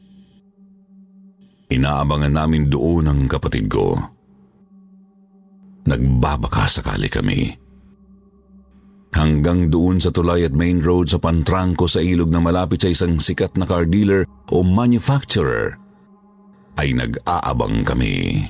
Inaabangan 1.68 2.32
namin 2.32 2.70
doon 2.70 3.10
ang 3.10 3.20
kapatid 3.26 3.66
ko. 3.66 4.17
Nagbabaka 5.88 6.68
sakali 6.68 7.08
kami. 7.08 7.48
Hanggang 9.16 9.72
doon 9.72 9.96
sa 9.96 10.12
tulay 10.12 10.44
at 10.44 10.52
main 10.52 10.84
road 10.84 11.08
sa 11.08 11.16
Pantranco 11.16 11.88
sa 11.88 12.04
ilog 12.04 12.28
na 12.28 12.44
malapit 12.44 12.84
sa 12.84 12.92
isang 12.92 13.16
sikat 13.16 13.56
na 13.56 13.64
car 13.64 13.88
dealer 13.88 14.28
o 14.52 14.60
manufacturer, 14.60 15.80
ay 16.76 16.92
nag-aabang 16.92 17.88
kami. 17.88 18.44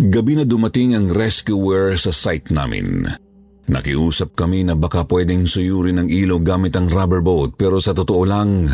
Gabi 0.00 0.32
na 0.38 0.46
dumating 0.48 0.96
ang 0.96 1.12
rescuer 1.12 1.98
sa 1.98 2.14
site 2.14 2.54
namin. 2.54 3.04
Nakiusap 3.68 4.32
kami 4.32 4.64
na 4.64 4.78
baka 4.78 5.04
pwedeng 5.04 5.44
suyurin 5.44 6.00
ang 6.00 6.08
ilog 6.08 6.46
gamit 6.46 6.72
ang 6.78 6.88
rubber 6.88 7.20
boat 7.20 7.58
pero 7.58 7.82
sa 7.82 7.92
totoo 7.92 8.22
lang, 8.24 8.64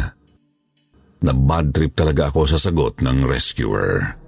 na 1.24 1.32
bad 1.34 1.74
trip 1.74 1.96
talaga 1.96 2.30
ako 2.30 2.46
sa 2.46 2.60
sagot 2.60 3.00
ng 3.02 3.26
rescuer. 3.26 4.25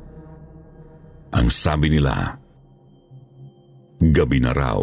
Ang 1.28 1.52
sabi 1.52 1.92
nila, 1.92 2.40
gabi 4.00 4.38
na 4.40 4.56
raw, 4.56 4.80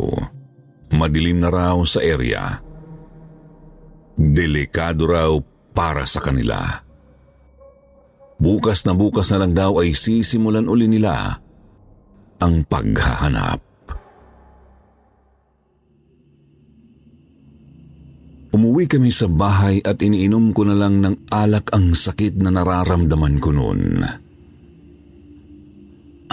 madilim 0.93 1.41
na 1.41 1.49
raw 1.49 1.77
sa 1.87 2.03
area, 2.05 2.61
delikado 4.13 5.09
raw 5.09 5.31
para 5.73 6.05
sa 6.05 6.21
kanila. 6.21 6.85
Bukas 8.35 8.83
na 8.85 8.93
bukas 8.93 9.31
na 9.31 9.41
lang 9.41 9.53
daw 9.55 9.79
ay 9.79 9.95
sisimulan 9.95 10.67
uli 10.67 10.91
nila 10.91 11.39
ang 12.39 12.55
paghahanap. 12.67 13.63
Umuwi 18.55 18.87
kami 18.87 19.11
sa 19.11 19.27
bahay 19.27 19.83
at 19.83 19.99
iniinom 19.99 20.55
ko 20.55 20.63
na 20.63 20.79
lang 20.79 21.03
ng 21.03 21.27
alak 21.27 21.75
ang 21.75 21.91
sakit 21.91 22.39
na 22.39 22.55
nararamdaman 22.55 23.35
ko 23.43 23.51
noon. 23.51 23.99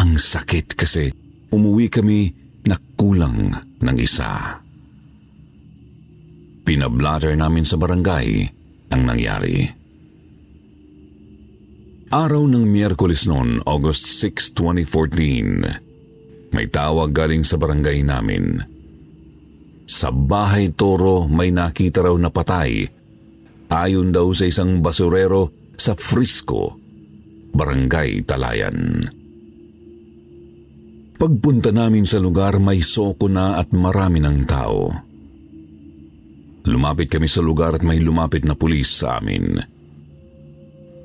Ang 0.03 0.19
sakit 0.19 0.75
kasi 0.75 1.15
umuwi 1.55 1.87
kami 1.87 2.27
na 2.67 2.75
kulang 2.99 3.55
ng 3.79 3.97
isa. 4.03 4.59
Pinablatter 6.67 7.39
namin 7.39 7.63
sa 7.63 7.79
barangay 7.79 8.51
ang 8.91 9.03
nangyari. 9.07 9.63
Araw 12.11 12.43
ng 12.51 12.67
Miyerkules 12.67 13.31
noon, 13.31 13.63
August 13.63 14.11
6, 14.19 14.59
2014, 14.59 16.51
may 16.51 16.67
tawag 16.67 17.15
galing 17.15 17.47
sa 17.47 17.55
barangay 17.55 18.03
namin. 18.03 18.59
Sa 19.87 20.11
bahay 20.11 20.75
Toro 20.75 21.31
may 21.31 21.55
nakita 21.55 22.03
raw 22.03 22.19
na 22.19 22.35
patay 22.35 22.91
ayon 23.71 24.11
daw 24.11 24.35
sa 24.35 24.51
isang 24.51 24.83
basurero 24.83 25.71
sa 25.79 25.95
Frisco, 25.95 26.75
Barangay 27.55 28.27
Talayan. 28.27 29.22
Pagpunta 31.23 31.71
namin 31.71 32.02
sa 32.02 32.19
lugar 32.19 32.59
may 32.59 32.83
soko 32.83 33.31
na 33.31 33.55
at 33.55 33.71
marami 33.71 34.19
ng 34.19 34.43
tao. 34.43 34.91
Lumapit 36.67 37.07
kami 37.14 37.31
sa 37.31 37.38
lugar 37.38 37.79
at 37.79 37.87
may 37.87 38.02
lumapit 38.02 38.43
na 38.43 38.59
pulis 38.59 38.91
sa 38.91 39.23
amin. 39.23 39.55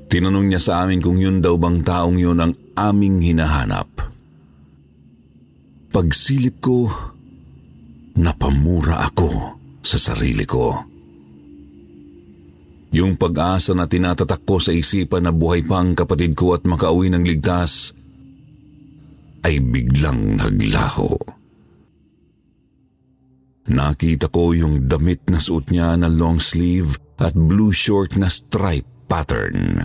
Tinanong 0.09 0.49
niya 0.49 0.57
sa 0.57 0.81
amin 0.81 1.05
kung 1.05 1.21
yun 1.21 1.37
daw 1.37 1.53
bang 1.61 1.85
taong 1.85 2.17
yun 2.17 2.41
ang 2.41 2.49
aming 2.73 3.21
hinahanap. 3.21 3.85
Pagsilip 5.93 6.65
ko, 6.65 6.89
napamura 8.17 9.05
ako 9.05 9.29
sa 9.85 10.01
sarili 10.01 10.49
ko. 10.49 10.81
Yung 12.89 13.21
pag-asa 13.21 13.77
na 13.77 13.85
tinatatak 13.85 14.41
ko 14.49 14.57
sa 14.57 14.73
isipan 14.73 15.29
na 15.29 15.31
buhay 15.35 15.61
pa 15.61 15.77
ang 15.77 15.93
kapatid 15.93 16.33
ko 16.33 16.57
at 16.57 16.65
makauwi 16.65 17.13
ng 17.13 17.21
ligtas, 17.21 17.93
ay 19.47 19.63
biglang 19.63 20.35
naglaho. 20.35 21.15
Nakita 23.67 24.27
ko 24.27 24.51
yung 24.51 24.91
damit 24.91 25.27
na 25.31 25.39
suot 25.39 25.71
niya 25.71 25.95
na 25.95 26.11
long 26.11 26.39
sleeve 26.39 26.99
at 27.19 27.31
blue 27.35 27.71
short 27.71 28.19
na 28.19 28.27
stripe 28.27 28.87
pattern. 29.07 29.83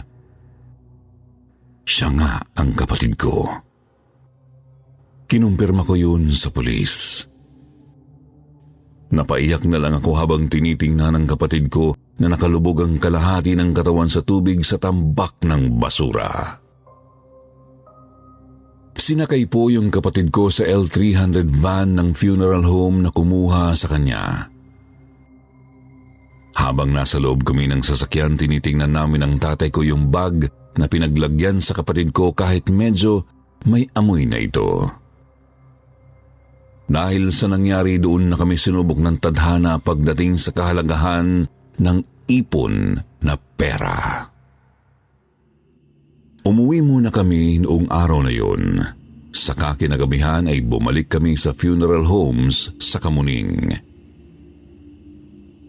Siya 1.83 2.09
nga 2.15 2.43
ang 2.59 2.75
kapatid 2.75 3.19
ko. 3.19 3.51
Kinumpirma 5.27 5.83
ko 5.83 5.95
yun 5.99 6.31
sa 6.31 6.51
pulis. 6.55 7.27
Napaiyak 9.13 9.67
na 9.67 9.83
lang 9.83 9.99
ako 9.99 10.11
habang 10.15 10.47
tinitingnan 10.47 11.19
ng 11.19 11.27
kapatid 11.27 11.69
ko 11.69 11.93
na 12.23 12.31
nakalubog 12.31 12.87
ang 12.87 12.97
kalahati 13.03 13.59
ng 13.59 13.75
katawan 13.75 14.09
sa 14.09 14.23
tubig 14.23 14.63
sa 14.63 14.79
tambak 14.79 15.43
ng 15.43 15.77
basura. 15.77 16.62
Sinakay 18.93 19.49
po 19.49 19.73
yung 19.73 19.89
kapatid 19.89 20.31
ko 20.31 20.53
sa 20.53 20.63
L300 20.69 21.49
van 21.59 21.97
ng 21.97 22.13
funeral 22.13 22.63
home 22.63 23.03
na 23.03 23.11
kumuha 23.11 23.73
sa 23.75 23.91
kanya. 23.91 24.53
Habang 26.53 26.93
nasa 26.93 27.17
loob 27.17 27.43
kami 27.43 27.67
ng 27.67 27.81
sasakyan, 27.81 28.37
tinitingnan 28.37 28.93
namin 28.93 29.25
ng 29.25 29.35
tatay 29.41 29.73
ko 29.73 29.81
yung 29.81 30.13
bag 30.13 30.47
na 30.77 30.85
pinaglagyan 30.89 31.61
sa 31.61 31.73
kapatid 31.73 32.13
ko 32.13 32.37
kahit 32.37 32.69
medyo 32.69 33.25
may 33.65 33.89
amoy 33.97 34.29
na 34.29 34.39
ito. 34.41 34.89
Dahil 36.93 37.33
sa 37.33 37.49
nangyari 37.49 37.97
doon 37.97 38.29
na 38.29 38.37
kami 38.37 38.61
sinubok 38.61 39.01
ng 39.01 39.17
tadhana 39.17 39.81
pagdating 39.81 40.37
sa 40.37 40.53
kahalagahan 40.53 41.49
ng 41.81 41.99
ipon 42.29 43.01
na 43.25 43.35
pera. 43.57 44.32
Umuwi 46.43 46.83
muna 46.83 47.15
kami 47.15 47.63
noong 47.63 47.87
araw 47.87 48.27
na 48.27 48.33
yun. 48.35 48.83
Sa 49.31 49.55
kakinagabihan 49.55 50.51
ay 50.51 50.59
bumalik 50.61 51.15
kami 51.15 51.39
sa 51.39 51.55
funeral 51.55 52.03
homes 52.03 52.75
sa 52.83 52.99
Kamuning. 52.99 53.71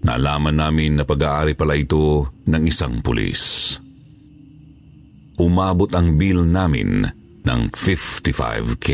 Nalaman 0.03 0.57
namin 0.59 0.99
na 0.99 1.07
pag-aari 1.07 1.55
pala 1.55 1.79
ito 1.79 2.27
ng 2.49 2.63
isang 2.67 2.99
pulis. 2.99 3.77
Umabot 5.39 5.87
ang 5.95 6.19
bill 6.19 6.43
namin 6.43 7.07
ng 7.45 7.61
55K 7.71 8.89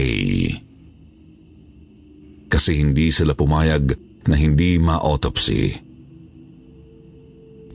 kasi 2.49 2.81
hindi 2.81 3.13
sila 3.13 3.37
pumayag 3.37 3.93
na 4.25 4.35
hindi 4.35 4.81
ma-autopsy. 4.81 5.77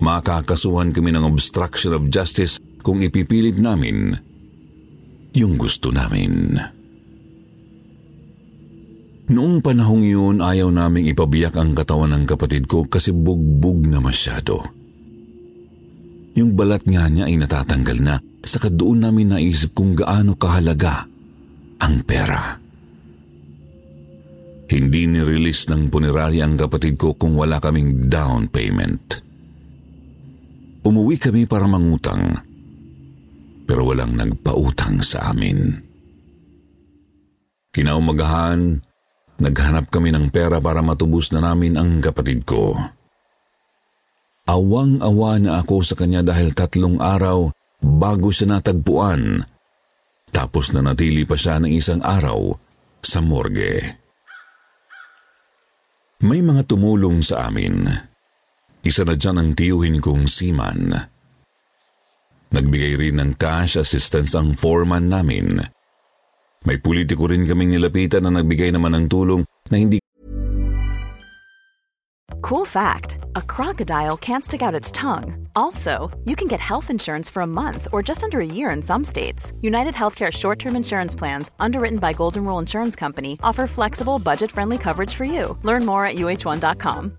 Makakasuhan 0.03 0.91
kami 0.91 1.15
ng 1.15 1.25
obstruction 1.25 1.95
of 1.95 2.11
justice 2.11 2.59
kung 2.85 3.01
ipipilit 3.01 3.57
namin 3.57 4.13
yung 5.33 5.57
gusto 5.57 5.89
namin. 5.89 6.61
Noong 9.25 9.65
panahong 9.65 10.05
yun, 10.05 10.37
ayaw 10.45 10.69
naming 10.69 11.09
ipabiyak 11.09 11.57
ang 11.57 11.73
katawan 11.73 12.13
ng 12.13 12.25
kapatid 12.29 12.69
ko 12.69 12.85
kasi 12.85 13.09
bugbog 13.09 13.89
na 13.89 13.99
masyado. 13.99 14.61
Yung 16.37 16.53
balat 16.53 16.85
nga 16.85 17.09
niya 17.09 17.25
ay 17.25 17.41
natatanggal 17.41 17.99
na, 18.05 18.21
saka 18.45 18.69
doon 18.69 19.09
namin 19.09 19.33
naisip 19.33 19.73
kung 19.73 19.97
gaano 19.97 20.37
kahalaga 20.37 21.09
ang 21.81 22.05
pera. 22.05 22.61
Hindi 24.69 25.09
ni-release 25.09 25.73
ng 25.73 25.89
punerarya 25.89 26.45
ang 26.45 26.61
kapatid 26.61 27.01
ko 27.01 27.17
kung 27.17 27.33
wala 27.33 27.57
kaming 27.65 28.13
down 28.13 28.53
payment. 28.53 29.25
Umuwi 30.85 31.17
kami 31.17 31.49
para 31.49 31.65
mangutang, 31.65 32.45
pero 33.65 33.89
walang 33.89 34.17
nagpautang 34.17 35.01
sa 35.01 35.33
amin. 35.33 35.73
Kinaumagahan, 37.75 38.79
naghanap 39.41 39.91
kami 39.91 40.15
ng 40.15 40.31
pera 40.31 40.63
para 40.63 40.85
matubos 40.85 41.35
na 41.35 41.43
namin 41.43 41.75
ang 41.75 41.99
kapatid 41.99 42.47
ko. 42.47 42.77
Awang-awa 44.45 45.41
na 45.41 45.65
ako 45.65 45.81
sa 45.81 45.97
kanya 45.97 46.21
dahil 46.21 46.53
tatlong 46.53 47.01
araw 47.01 47.49
bago 47.81 48.29
siya 48.29 48.61
natagpuan, 48.61 49.43
tapos 50.31 50.71
na 50.77 50.85
natili 50.85 51.25
pa 51.25 51.35
siya 51.35 51.59
ng 51.59 51.73
isang 51.73 52.05
araw 52.05 52.53
sa 53.01 53.25
morgue. 53.25 53.81
May 56.25 56.41
mga 56.41 56.65
tumulong 56.69 57.21
sa 57.21 57.49
amin. 57.49 57.85
Isa 58.85 59.05
na 59.05 59.17
dyan 59.17 59.41
ang 59.41 59.51
tiyuhin 59.57 60.01
kong 60.01 60.29
seaman. 60.29 60.93
Nagbigay 62.53 62.99
rin 63.01 63.17
ng 63.23 63.39
cash 63.39 63.81
assistance 63.81 64.37
ang 64.37 64.53
foreman 64.53 65.09
namin. 65.09 65.65
May 66.65 66.81
politiko 66.81 67.29
rin 67.29 67.45
kaming 67.49 67.77
nilapitan 67.77 68.25
na 68.25 68.41
nagbigay 68.41 68.73
naman 68.73 68.97
ng 68.97 69.07
tulong 69.09 69.45
na 69.69 69.77
hindi 69.79 70.01
Cool 72.45 72.67
fact 72.67 73.19
a 73.37 73.41
crocodile 73.41 74.19
can't 74.19 74.45
stick 74.45 74.61
out 74.61 74.75
its 74.75 74.93
tongue. 74.93 75.49
Also, 75.57 76.11
you 76.25 76.37
can 76.37 76.47
get 76.47 76.61
health 76.61 76.91
insurance 76.91 77.31
for 77.31 77.41
a 77.41 77.47
month 77.47 77.89
or 77.91 78.03
just 78.03 78.23
under 78.23 78.41
a 78.41 78.47
year 78.47 78.69
in 78.69 78.83
some 78.83 79.03
states. 79.03 79.53
United 79.63 79.95
Healthcare 79.95 80.31
short 80.31 80.59
term 80.59 80.77
insurance 80.77 81.17
plans, 81.17 81.51
underwritten 81.59 81.99
by 81.99 82.13
Golden 82.13 82.45
Rule 82.45 82.59
Insurance 82.59 82.97
Company, 82.97 83.39
offer 83.43 83.67
flexible, 83.67 84.19
budget 84.19 84.51
friendly 84.51 84.77
coverage 84.77 85.15
for 85.15 85.25
you. 85.25 85.57
Learn 85.63 85.87
more 85.87 86.05
at 86.05 86.17
uh1.com. 86.17 87.19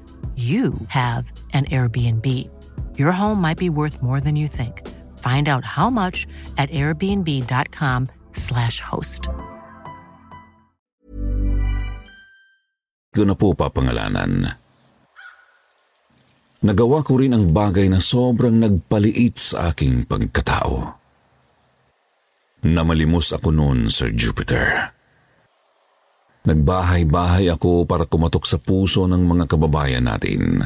you 0.41 0.73
have 0.89 1.29
an 1.53 1.69
Airbnb. 1.69 2.25
Your 2.97 3.13
home 3.13 3.37
might 3.37 3.61
be 3.61 3.69
worth 3.69 4.01
more 4.01 4.17
than 4.17 4.33
you 4.33 4.49
think. 4.49 4.81
Find 5.21 5.45
out 5.45 5.61
how 5.61 5.93
much 5.93 6.25
at 6.57 6.73
airbnb.com/slash 6.73 8.81
host. 8.81 9.29
Ko 13.11 13.27
po 13.35 13.51
papangalanan. 13.53 14.55
Nagawa 16.61 17.01
ko 17.03 17.19
rin 17.19 17.35
ang 17.37 17.51
bagay 17.51 17.89
na 17.89 17.99
sobrang 17.99 18.55
nagpaliit 18.55 19.35
sa 19.37 19.73
aking 19.73 20.07
pagkatao. 20.07 21.01
Namalimos 22.61 23.33
ako 23.33 23.49
noon, 23.49 23.89
Sir 23.89 24.13
Jupiter. 24.13 24.93
Nagbahay-bahay 26.41 27.53
ako 27.53 27.85
para 27.85 28.09
kumatok 28.09 28.49
sa 28.49 28.57
puso 28.57 29.05
ng 29.05 29.21
mga 29.21 29.45
kababayan 29.45 30.09
natin. 30.09 30.65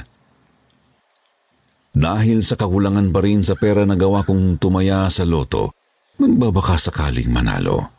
Dahil 1.96 2.44
sa 2.44 2.56
kakulangan 2.56 3.12
pa 3.12 3.20
rin 3.24 3.44
sa 3.44 3.60
pera 3.60 3.84
na 3.84 4.00
gawa 4.00 4.24
kong 4.24 4.60
tumaya 4.60 5.08
sa 5.12 5.28
loto, 5.28 5.76
nagbabaka 6.20 6.80
sakaling 6.80 7.28
manalo. 7.28 7.92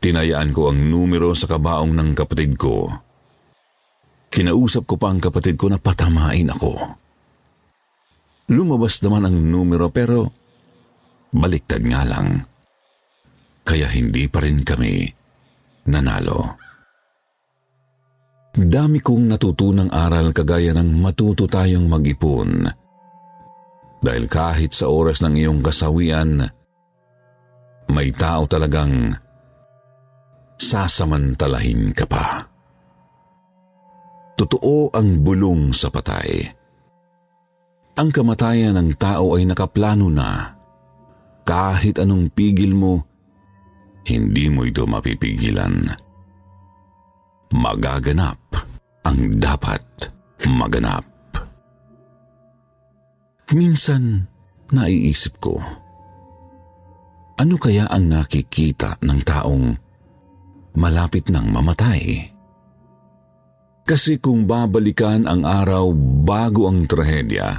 Tinayaan 0.00 0.52
ko 0.52 0.72
ang 0.72 0.80
numero 0.88 1.32
sa 1.32 1.48
kabaong 1.48 1.92
ng 1.96 2.10
kapatid 2.12 2.60
ko. 2.60 2.88
Kinausap 4.28 4.84
ko 4.84 5.00
pa 5.00 5.08
ang 5.08 5.20
kapatid 5.20 5.56
ko 5.56 5.72
na 5.72 5.80
patamain 5.80 6.48
ako. 6.52 6.76
Lumabas 8.52 9.00
naman 9.00 9.28
ang 9.28 9.36
numero 9.48 9.88
pero 9.88 10.28
baliktad 11.32 11.84
nga 11.84 12.04
lang. 12.04 12.44
Kaya 13.64 13.88
hindi 13.92 14.24
pa 14.28 14.40
rin 14.40 14.64
kami 14.64 15.17
nanalo. 15.88 16.60
Dami 18.58 18.98
kong 18.98 19.24
natutunang 19.30 19.90
aral 19.92 20.34
kagaya 20.34 20.74
ng 20.74 20.98
matuto 20.98 21.46
tayong 21.46 21.86
mag-ipon. 21.86 22.66
Dahil 23.98 24.24
kahit 24.30 24.74
sa 24.74 24.90
oras 24.90 25.22
ng 25.22 25.34
iyong 25.34 25.60
kasawian, 25.62 26.42
may 27.88 28.08
tao 28.14 28.46
talagang 28.46 29.14
sasamantalahin 30.58 31.94
ka 31.94 32.06
pa. 32.06 32.46
Totoo 34.38 34.94
ang 34.94 35.22
bulong 35.22 35.74
sa 35.74 35.90
patay. 35.90 36.46
Ang 37.98 38.08
kamatayan 38.14 38.78
ng 38.78 38.94
tao 38.94 39.34
ay 39.34 39.42
nakaplano 39.42 40.06
na. 40.06 40.54
Kahit 41.42 41.98
anong 41.98 42.30
pigil 42.30 42.70
mo, 42.70 43.07
hindi 44.08 44.48
mo 44.48 44.64
ito 44.64 44.88
mapipigilan. 44.88 45.92
Magaganap 47.52 48.40
ang 49.04 49.20
dapat 49.36 49.84
maganap. 50.48 51.04
Minsan, 53.52 54.28
naiisip 54.72 55.40
ko, 55.40 55.56
ano 57.38 57.54
kaya 57.56 57.88
ang 57.88 58.12
nakikita 58.12 59.00
ng 59.00 59.20
taong 59.24 59.66
malapit 60.76 61.32
ng 61.32 61.46
mamatay? 61.48 62.28
Kasi 63.88 64.20
kung 64.20 64.44
babalikan 64.44 65.24
ang 65.24 65.48
araw 65.48 65.88
bago 66.28 66.68
ang 66.68 66.84
trahedya, 66.84 67.56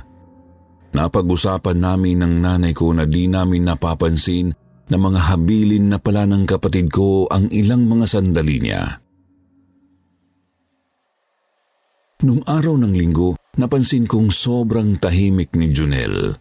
napag-usapan 0.94 1.78
namin 1.82 2.22
ng 2.22 2.34
nanay 2.38 2.74
ko 2.78 2.94
na 2.94 3.10
di 3.10 3.26
namin 3.26 3.66
napapansin 3.66 4.54
na 4.90 4.98
mga 4.98 5.34
habilin 5.34 5.94
na 5.94 6.02
pala 6.02 6.26
ng 6.26 6.50
kapatid 6.50 6.90
ko 6.90 7.30
ang 7.30 7.48
ilang 7.54 7.86
mga 7.86 8.06
sandali 8.10 8.58
niya. 8.58 8.98
Nung 12.20 12.44
araw 12.44 12.76
ng 12.76 12.94
linggo, 12.98 13.40
napansin 13.56 14.04
kong 14.04 14.34
sobrang 14.34 15.00
tahimik 15.00 15.56
ni 15.56 15.72
Junel. 15.72 16.36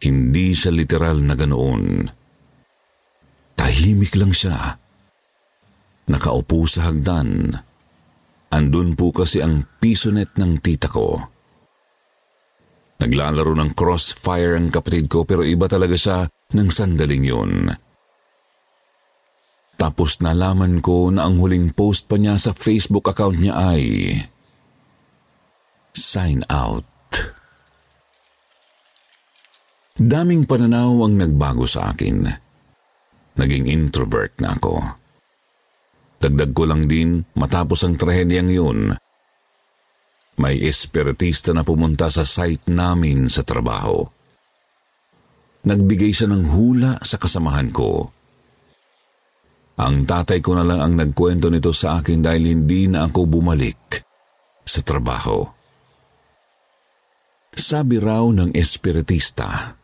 Hindi 0.00 0.56
siya 0.56 0.72
literal 0.72 1.20
na 1.20 1.36
ganoon. 1.36 1.84
Tahimik 3.58 4.16
lang 4.16 4.32
siya. 4.32 4.78
Nakaupo 6.06 6.64
sa 6.64 6.88
hagdan. 6.88 7.50
Andun 8.56 8.94
po 8.96 9.12
kasi 9.12 9.44
ang 9.44 9.68
pisonet 9.82 10.38
ng 10.38 10.64
tita 10.64 10.88
ko. 10.88 11.35
Naglalaro 12.96 13.52
ng 13.52 13.76
crossfire 13.76 14.56
ang 14.56 14.72
kapatid 14.72 15.06
ko 15.12 15.28
pero 15.28 15.44
iba 15.44 15.68
talaga 15.68 15.96
siya 15.96 16.24
ng 16.56 16.68
sandaling 16.72 17.24
yun. 17.24 17.52
Tapos 19.76 20.24
nalaman 20.24 20.80
ko 20.80 21.12
na 21.12 21.28
ang 21.28 21.36
huling 21.36 21.76
post 21.76 22.08
pa 22.08 22.16
niya 22.16 22.40
sa 22.40 22.56
Facebook 22.56 23.12
account 23.12 23.36
niya 23.36 23.54
ay 23.76 23.84
Sign 25.96 26.44
out. 26.52 26.84
Daming 29.96 30.44
pananaw 30.44 31.08
ang 31.08 31.16
nagbago 31.16 31.64
sa 31.64 31.88
akin. 31.88 32.28
Naging 33.40 33.64
introvert 33.64 34.36
na 34.36 34.52
ako. 34.52 34.76
Dagdag 36.20 36.52
ko 36.52 36.68
lang 36.68 36.84
din 36.84 37.24
matapos 37.32 37.80
ang 37.84 37.96
trahedyang 37.96 38.52
yun. 38.52 38.92
May 40.36 40.60
espiritista 40.64 41.56
na 41.56 41.64
pumunta 41.64 42.12
sa 42.12 42.22
site 42.22 42.68
namin 42.68 43.28
sa 43.32 43.40
trabaho. 43.40 44.04
Nagbigay 45.64 46.12
siya 46.12 46.28
ng 46.28 46.44
hula 46.52 47.00
sa 47.00 47.16
kasamahan 47.16 47.72
ko 47.72 48.16
ang 49.76 50.08
tatay 50.08 50.40
ko 50.40 50.56
na 50.56 50.64
lang 50.64 50.80
ang 50.80 50.94
nagkwento 50.96 51.52
nito 51.52 51.68
sa 51.76 52.00
akin 52.00 52.24
dahil 52.24 52.48
hindi 52.48 52.88
na 52.88 53.04
ako 53.04 53.28
bumalik 53.28 54.00
sa 54.64 54.80
trabaho. 54.80 55.44
Sabi 57.52 58.00
raw 58.00 58.24
ng 58.24 58.56
espiritista, 58.56 59.76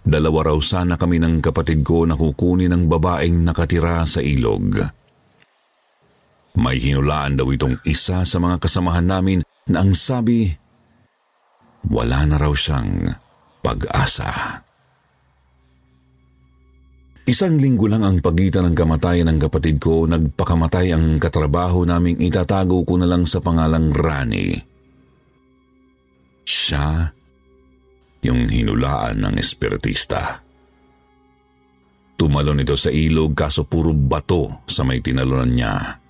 dalawa 0.00 0.52
raw 0.52 0.58
sana 0.60 0.96
kami 0.96 1.20
ng 1.20 1.44
kapatid 1.44 1.84
ko 1.84 2.08
na 2.08 2.16
kukunin 2.16 2.72
ng 2.72 2.84
babaeng 2.88 3.44
nakatira 3.44 4.08
sa 4.08 4.24
ilog. 4.24 4.80
May 6.52 6.76
hinulaan 6.76 7.40
daw 7.40 7.48
itong 7.48 7.80
isa 7.88 8.28
sa 8.28 8.36
mga 8.36 8.60
kasamahan 8.60 9.08
namin 9.08 9.40
na 9.72 9.80
ang 9.80 9.96
sabi, 9.96 10.52
wala 11.88 12.28
na 12.28 12.36
raw 12.36 12.52
siyang 12.52 13.08
pag-asa. 13.64 14.60
Isang 17.22 17.56
linggo 17.56 17.86
lang 17.86 18.02
ang 18.02 18.18
pagitan 18.18 18.66
ng 18.66 18.76
kamatayan 18.76 19.30
ng 19.30 19.38
kapatid 19.38 19.78
ko, 19.78 20.04
nagpakamatay 20.10 20.90
ang 20.90 21.22
katrabaho 21.22 21.86
naming 21.86 22.18
itatago 22.18 22.82
ko 22.82 22.98
na 22.98 23.06
lang 23.06 23.22
sa 23.22 23.38
pangalang 23.38 23.94
Rani. 23.94 24.58
Siya 26.42 27.06
yung 28.26 28.50
hinulaan 28.50 29.22
ng 29.22 29.34
espiritista. 29.38 30.42
Tumalon 32.18 32.62
ito 32.62 32.74
sa 32.74 32.90
ilog 32.90 33.38
kaso 33.38 33.70
puro 33.70 33.94
bato 33.94 34.66
sa 34.66 34.82
may 34.82 34.98
tinalunan 34.98 35.54
niya. 35.54 36.01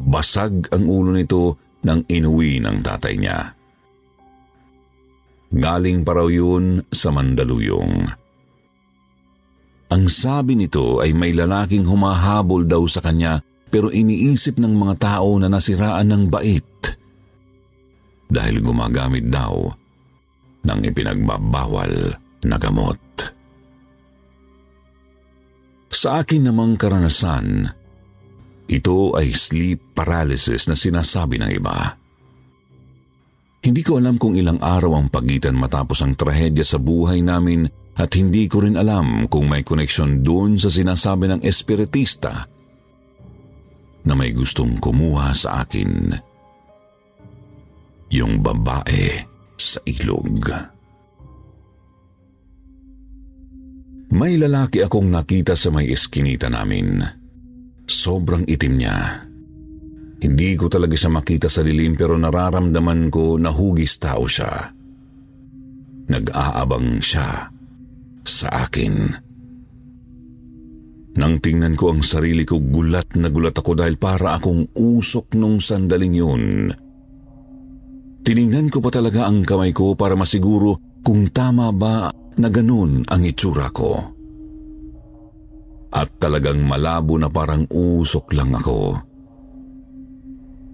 Basag 0.00 0.72
ang 0.72 0.88
ulo 0.88 1.12
nito 1.12 1.60
nang 1.84 2.04
inuwi 2.08 2.60
ng 2.60 2.76
tatay 2.80 3.14
niya. 3.20 3.38
Galing 5.50 6.06
pa 6.06 6.12
raw 6.14 6.28
yun 6.30 6.80
sa 6.88 7.10
Mandaluyong. 7.10 8.06
Ang 9.90 10.04
sabi 10.06 10.54
nito 10.54 11.02
ay 11.02 11.10
may 11.10 11.34
lalaking 11.34 11.82
humahabol 11.82 12.62
daw 12.62 12.86
sa 12.86 13.02
kanya 13.02 13.42
pero 13.70 13.90
iniisip 13.90 14.62
ng 14.62 14.70
mga 14.70 14.94
tao 15.02 15.34
na 15.38 15.50
nasiraan 15.50 16.06
ng 16.06 16.24
bait 16.30 16.70
dahil 18.30 18.62
gumagamit 18.62 19.26
daw 19.26 19.66
ng 20.62 20.80
ipinagbabawal 20.86 22.14
na 22.46 22.56
gamot. 22.56 22.98
Sa 25.90 26.22
akin 26.22 26.46
namang 26.46 26.78
karanasan, 26.78 27.66
ito 28.70 29.18
ay 29.18 29.34
sleep 29.34 29.98
paralysis 29.98 30.70
na 30.70 30.78
sinasabi 30.78 31.42
ng 31.42 31.50
iba. 31.50 31.98
Hindi 33.60 33.82
ko 33.82 33.98
alam 33.98 34.16
kung 34.16 34.38
ilang 34.38 34.62
araw 34.62 34.94
ang 34.96 35.08
pagitan 35.10 35.58
matapos 35.58 36.00
ang 36.00 36.14
trahedya 36.14 36.64
sa 36.64 36.78
buhay 36.78 37.20
namin 37.20 37.66
at 37.98 38.14
hindi 38.16 38.46
ko 38.46 38.64
rin 38.64 38.78
alam 38.78 39.26
kung 39.28 39.50
may 39.50 39.66
koneksyon 39.66 40.22
doon 40.24 40.56
sa 40.56 40.72
sinasabi 40.72 41.28
ng 41.28 41.40
espiritista 41.44 42.46
na 44.06 44.12
may 44.16 44.32
gustong 44.32 44.80
kumuha 44.80 45.34
sa 45.36 45.66
akin. 45.66 46.14
Yung 48.14 48.40
babae 48.40 49.28
sa 49.60 49.82
ilog. 49.84 50.46
May 54.10 54.40
lalaki 54.40 54.80
akong 54.80 55.12
nakita 55.12 55.52
sa 55.52 55.68
may 55.68 55.92
eskinita 55.92 56.48
namin. 56.48 57.19
Sobrang 57.90 58.46
itim 58.46 58.74
niya. 58.78 59.26
Hindi 60.22 60.54
ko 60.54 60.70
talaga 60.70 60.94
siya 60.94 61.10
makita 61.10 61.50
sa 61.50 61.66
dilim 61.66 61.98
pero 61.98 62.14
nararamdaman 62.14 63.10
ko 63.10 63.34
na 63.34 63.50
hugis 63.50 63.98
tao 63.98 64.30
siya. 64.30 64.70
Nag-aabang 66.06 67.02
siya 67.02 67.50
sa 68.22 68.48
akin. 68.62 68.94
Nang 71.18 71.42
tingnan 71.42 71.74
ko 71.74 71.90
ang 71.90 72.06
sarili 72.06 72.46
ko, 72.46 72.62
gulat 72.62 73.18
na 73.18 73.26
gulat 73.26 73.58
ako 73.58 73.74
dahil 73.74 73.98
para 73.98 74.38
akong 74.38 74.70
usok 74.78 75.34
nung 75.34 75.58
sandaling 75.58 76.14
yun. 76.14 76.44
Tiningnan 78.22 78.70
ko 78.70 78.78
pa 78.78 78.94
talaga 78.94 79.26
ang 79.26 79.42
kamay 79.42 79.74
ko 79.74 79.98
para 79.98 80.14
masiguro 80.14 81.02
kung 81.02 81.34
tama 81.34 81.74
ba 81.74 82.14
na 82.38 82.48
ganun 82.52 83.02
ang 83.10 83.22
itsura 83.26 83.66
ko. 83.74 84.19
At 85.90 86.22
talagang 86.22 86.62
malabo 86.62 87.18
na 87.18 87.26
parang 87.26 87.66
usok 87.66 88.30
lang 88.38 88.54
ako. 88.54 88.94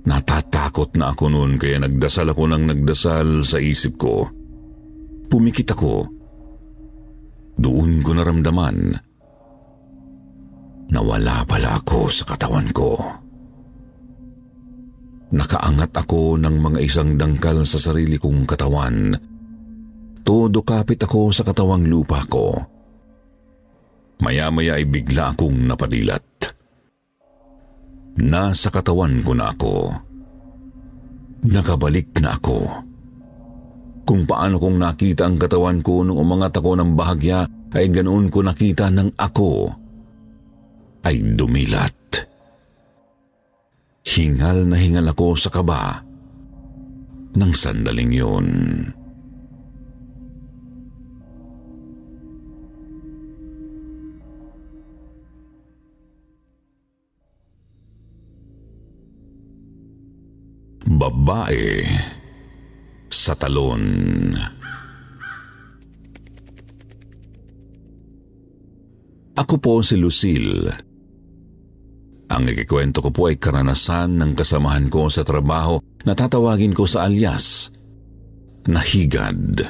Natatakot 0.07 0.94
na 1.00 1.11
ako 1.11 1.24
noon 1.33 1.57
kaya 1.57 1.83
nagdasal 1.83 2.31
ako 2.31 2.42
ng 2.52 2.64
nagdasal 2.70 3.42
sa 3.42 3.59
isip 3.59 3.96
ko. 3.98 4.29
Pumikit 5.26 5.74
ako 5.74 6.16
doon 7.57 8.05
ko 8.05 8.12
naramdaman 8.12 8.76
na 10.87 11.00
wala 11.02 11.42
pala 11.48 11.81
ako 11.81 12.12
sa 12.12 12.24
katawan 12.29 12.68
ko. 12.70 12.94
Nakaangat 15.35 15.90
ako 15.90 16.38
ng 16.38 16.57
mga 16.62 16.79
isang 16.85 17.18
dangkal 17.18 17.66
sa 17.66 17.83
sarili 17.83 18.20
kong 18.20 18.46
katawan. 18.46 19.11
Todo 20.22 20.62
kapit 20.62 21.02
ako 21.02 21.35
sa 21.35 21.42
katawang 21.42 21.90
lupa 21.90 22.22
ko. 22.31 22.76
Maya-maya 24.16 24.81
ay 24.81 24.88
bigla 24.88 25.37
akong 25.37 25.68
napadilat. 25.68 26.24
Nasa 28.16 28.72
katawan 28.72 29.20
ko 29.20 29.33
na 29.37 29.52
ako. 29.52 29.74
Nakabalik 31.44 32.16
na 32.24 32.33
ako. 32.33 32.59
Kung 34.07 34.22
paano 34.24 34.57
kong 34.57 34.79
nakita 34.81 35.29
ang 35.29 35.37
katawan 35.37 35.85
ko 35.85 36.00
nung 36.00 36.16
umangat 36.16 36.57
ako 36.57 36.79
ng 36.81 36.90
bahagya 36.96 37.44
ay 37.76 37.92
ganoon 37.92 38.33
ko 38.33 38.40
nakita 38.40 38.88
ng 38.88 39.18
ako 39.20 39.68
ay 41.05 41.20
dumilat. 41.37 41.94
Hingal 44.07 44.64
na 44.64 44.81
hingal 44.81 45.12
ako 45.12 45.37
sa 45.37 45.50
kaba 45.52 46.00
ng 47.37 47.52
sandaling 47.52 48.14
yun. 48.16 48.46
Babae 60.87 61.83
sa 63.11 63.35
talon. 63.35 63.83
Ako 69.37 69.55
po 69.59 69.83
si 69.83 69.99
Lucille. 69.99 70.70
Ang 72.31 72.44
ikikwento 72.51 73.03
ko 73.03 73.11
po 73.11 73.22
ay 73.27 73.37
karanasan 73.38 74.14
ng 74.18 74.33
kasamahan 74.38 74.87
ko 74.87 75.11
sa 75.11 75.27
trabaho 75.27 75.83
na 76.07 76.14
tatawagin 76.14 76.72
ko 76.72 76.87
sa 76.87 77.07
alias 77.07 77.70
na 78.70 78.83
higad. 78.83 79.62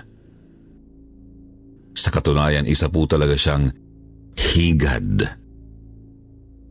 Sa 1.96 2.08
katunayan, 2.12 2.68
isa 2.68 2.92
po 2.92 3.08
talaga 3.08 3.34
siyang 3.36 3.72
higad. 4.36 5.24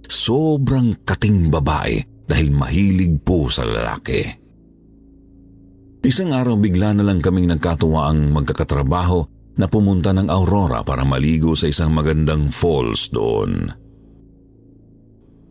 Sobrang 0.05 1.01
kating 1.01 1.49
babae 1.49 2.14
dahil 2.25 2.49
mahilig 2.53 3.21
po 3.21 3.47
sa 3.49 3.65
lalaki. 3.65 4.21
Isang 6.05 6.37
araw 6.37 6.53
bigla 6.61 6.93
na 6.93 7.01
lang 7.01 7.17
kaming 7.17 7.49
nagkatuwa 7.49 8.13
ang 8.13 8.29
magkakatrabaho 8.29 9.25
na 9.57 9.65
pumunta 9.65 10.13
ng 10.13 10.29
Aurora 10.29 10.85
para 10.85 11.01
maligo 11.01 11.57
sa 11.57 11.65
isang 11.65 11.89
magandang 11.95 12.53
falls 12.53 13.09
doon. 13.09 13.73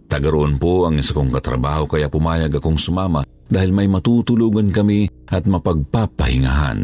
Tagaroon 0.06 0.60
po 0.62 0.86
ang 0.86 1.00
isa 1.00 1.16
kong 1.16 1.34
katrabaho 1.34 1.90
kaya 1.90 2.06
pumayag 2.06 2.54
akong 2.60 2.78
sumama 2.78 3.26
dahil 3.50 3.74
may 3.74 3.90
matutulugan 3.90 4.70
kami 4.70 5.10
at 5.26 5.42
mapagpapahingahan. 5.48 6.80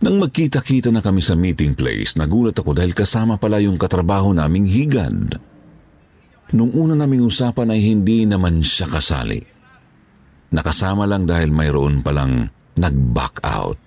Nang 0.00 0.16
magkita-kita 0.16 0.88
na 0.88 1.04
kami 1.04 1.20
sa 1.20 1.36
meeting 1.36 1.76
place, 1.76 2.16
nagulat 2.16 2.56
ako 2.56 2.72
dahil 2.72 2.96
kasama 2.96 3.36
pala 3.36 3.60
yung 3.60 3.76
katrabaho 3.76 4.32
naming 4.32 4.64
higad. 4.64 5.36
Nung 6.50 6.74
una 6.74 6.98
naming 6.98 7.22
usapan 7.22 7.70
ay 7.70 7.80
hindi 7.84 8.26
naman 8.26 8.58
siya 8.58 8.90
kasali. 8.90 9.38
Nakasama 10.50 11.06
lang 11.06 11.22
dahil 11.22 11.54
mayroon 11.54 12.02
palang 12.02 12.42
nag-back 12.74 13.34
out. 13.46 13.84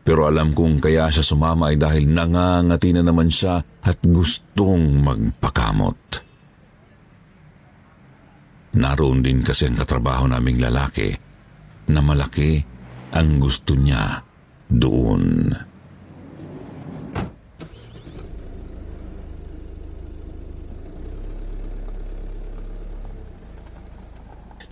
Pero 0.00 0.24
alam 0.24 0.56
kong 0.56 0.80
kaya 0.80 1.12
siya 1.12 1.20
sumama 1.20 1.68
ay 1.68 1.76
dahil 1.76 2.08
nangangati 2.08 2.96
na 2.96 3.04
naman 3.04 3.28
siya 3.28 3.60
at 3.60 4.00
gustong 4.00 5.04
magpakamot. 5.04 6.24
Naroon 8.80 9.20
din 9.20 9.44
kasi 9.44 9.68
ang 9.68 9.76
katrabaho 9.76 10.24
naming 10.24 10.56
lalaki 10.56 11.12
na 11.92 12.00
malaki 12.00 12.64
ang 13.12 13.36
gusto 13.36 13.76
niya 13.76 14.24
doon. 14.72 15.52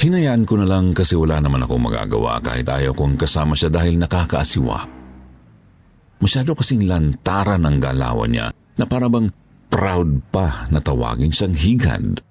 Hinayaan 0.06 0.46
ko 0.46 0.54
na 0.54 0.70
lang 0.70 0.94
kasi 0.94 1.18
wala 1.18 1.42
naman 1.42 1.66
akong 1.66 1.82
magagawa 1.82 2.38
kahit 2.38 2.70
ayaw 2.70 2.94
kong 2.94 3.18
kasama 3.18 3.58
siya 3.58 3.74
dahil 3.74 3.98
nakakaasiwa. 3.98 4.86
Masyado 6.22 6.54
kasing 6.54 6.86
lantara 6.86 7.58
ng 7.58 7.76
galawan 7.82 8.30
niya 8.30 8.46
na 8.54 8.86
parabang 8.86 9.34
proud 9.66 10.22
pa 10.30 10.70
na 10.70 10.78
tawagin 10.78 11.34
siyang 11.34 11.58
higad. 11.58 12.22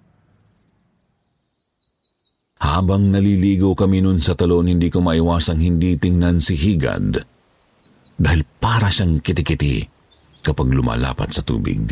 Habang 2.64 3.12
naliligo 3.12 3.76
kami 3.76 4.00
nun 4.00 4.24
sa 4.24 4.40
talon, 4.40 4.72
hindi 4.72 4.88
ko 4.88 5.04
maiwasang 5.04 5.60
hindi 5.60 6.00
tingnan 6.00 6.40
si 6.40 6.56
higad 6.56 7.20
dahil 8.16 8.42
para 8.56 8.88
siyang 8.88 9.20
kitikiti 9.20 9.84
kapag 10.40 10.72
lumalapat 10.72 11.36
sa 11.36 11.44
tubig. 11.44 11.92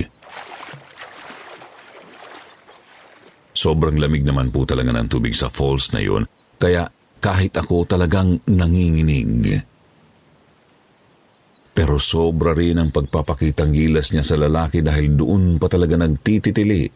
Sobrang 3.64 3.96
lamig 3.96 4.28
naman 4.28 4.52
po 4.52 4.68
talaga 4.68 4.92
ng 4.92 5.08
tubig 5.08 5.32
sa 5.32 5.48
falls 5.48 5.96
na 5.96 6.04
yun, 6.04 6.28
kaya 6.60 6.84
kahit 7.24 7.56
ako 7.56 7.88
talagang 7.88 8.36
nanginginig. 8.52 9.64
Pero 11.72 11.96
sobra 11.96 12.52
rin 12.52 12.76
ang 12.76 12.92
pagpapakitang 12.92 13.72
gilas 13.72 14.12
niya 14.12 14.28
sa 14.28 14.36
lalaki 14.36 14.84
dahil 14.84 15.16
doon 15.16 15.56
pa 15.64 15.72
talaga 15.72 15.96
nagtititili 15.96 16.92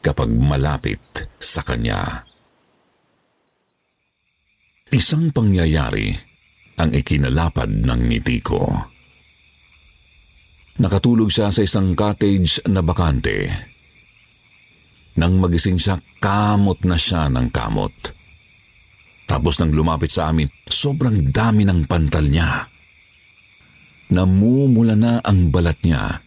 kapag 0.00 0.32
malapit 0.32 1.28
sa 1.36 1.60
kanya. 1.60 2.24
Isang 4.88 5.28
pangyayari 5.28 6.08
ang 6.80 6.90
ikinalapad 6.96 7.68
ng 7.68 8.00
ngiti 8.08 8.38
ko. 8.40 8.64
Nakatulog 10.80 11.28
siya 11.28 11.52
sa 11.52 11.60
isang 11.60 11.92
cottage 11.92 12.64
na 12.64 12.80
bakante. 12.80 13.76
Nang 15.18 15.42
magising 15.42 15.82
siya, 15.82 15.98
kamot 16.22 16.86
na 16.86 16.94
siya 16.94 17.26
ng 17.26 17.50
kamot. 17.50 17.94
Tapos 19.26 19.58
nang 19.58 19.74
lumapit 19.74 20.14
sa 20.14 20.30
amin, 20.30 20.46
sobrang 20.64 21.34
dami 21.34 21.66
ng 21.66 21.84
pantal 21.90 22.30
niya 22.30 22.78
namumula 24.12 24.96
na 24.96 25.20
ang 25.20 25.52
balat 25.52 25.78
niya. 25.84 26.20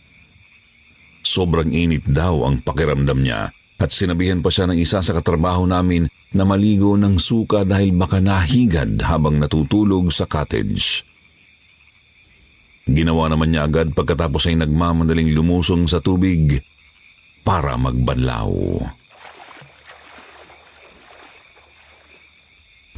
Sobrang 1.21 1.69
init 1.69 2.06
daw 2.10 2.45
ang 2.49 2.65
pakiramdam 2.65 3.21
niya 3.21 3.54
at 3.82 3.89
sinabihan 3.89 4.41
pa 4.41 4.54
siya 4.54 4.69
ng 4.69 4.77
isa 4.77 5.01
sa 5.01 5.13
katrabaho 5.13 5.65
namin 5.65 6.06
na 6.34 6.45
maligo 6.45 6.93
ng 6.97 7.17
suka 7.17 7.65
dahil 7.65 7.93
baka 7.97 8.21
nahigad 8.21 8.97
habang 9.01 9.41
natutulog 9.41 10.10
sa 10.13 10.25
cottage. 10.30 11.06
Ginawa 12.89 13.30
naman 13.30 13.54
niya 13.54 13.69
agad 13.69 13.93
pagkatapos 13.93 14.49
ay 14.49 14.58
nagmamadaling 14.58 15.34
lumusong 15.34 15.86
sa 15.86 16.01
tubig 16.01 16.62
para 17.41 17.77
magbanlaw. 17.77 18.51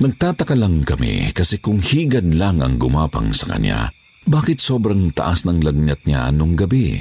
Nagtataka 0.04 0.58
lang 0.58 0.84
kami 0.84 1.32
kasi 1.32 1.62
kung 1.64 1.80
higad 1.80 2.34
lang 2.36 2.60
ang 2.60 2.76
gumapang 2.76 3.32
sa 3.32 3.56
kanya, 3.56 3.94
bakit 4.28 4.60
sobrang 4.60 5.16
taas 5.16 5.48
ng 5.48 5.64
lagnat 5.64 6.04
niya 6.04 6.28
nung 6.34 6.60
gabi? 6.60 7.00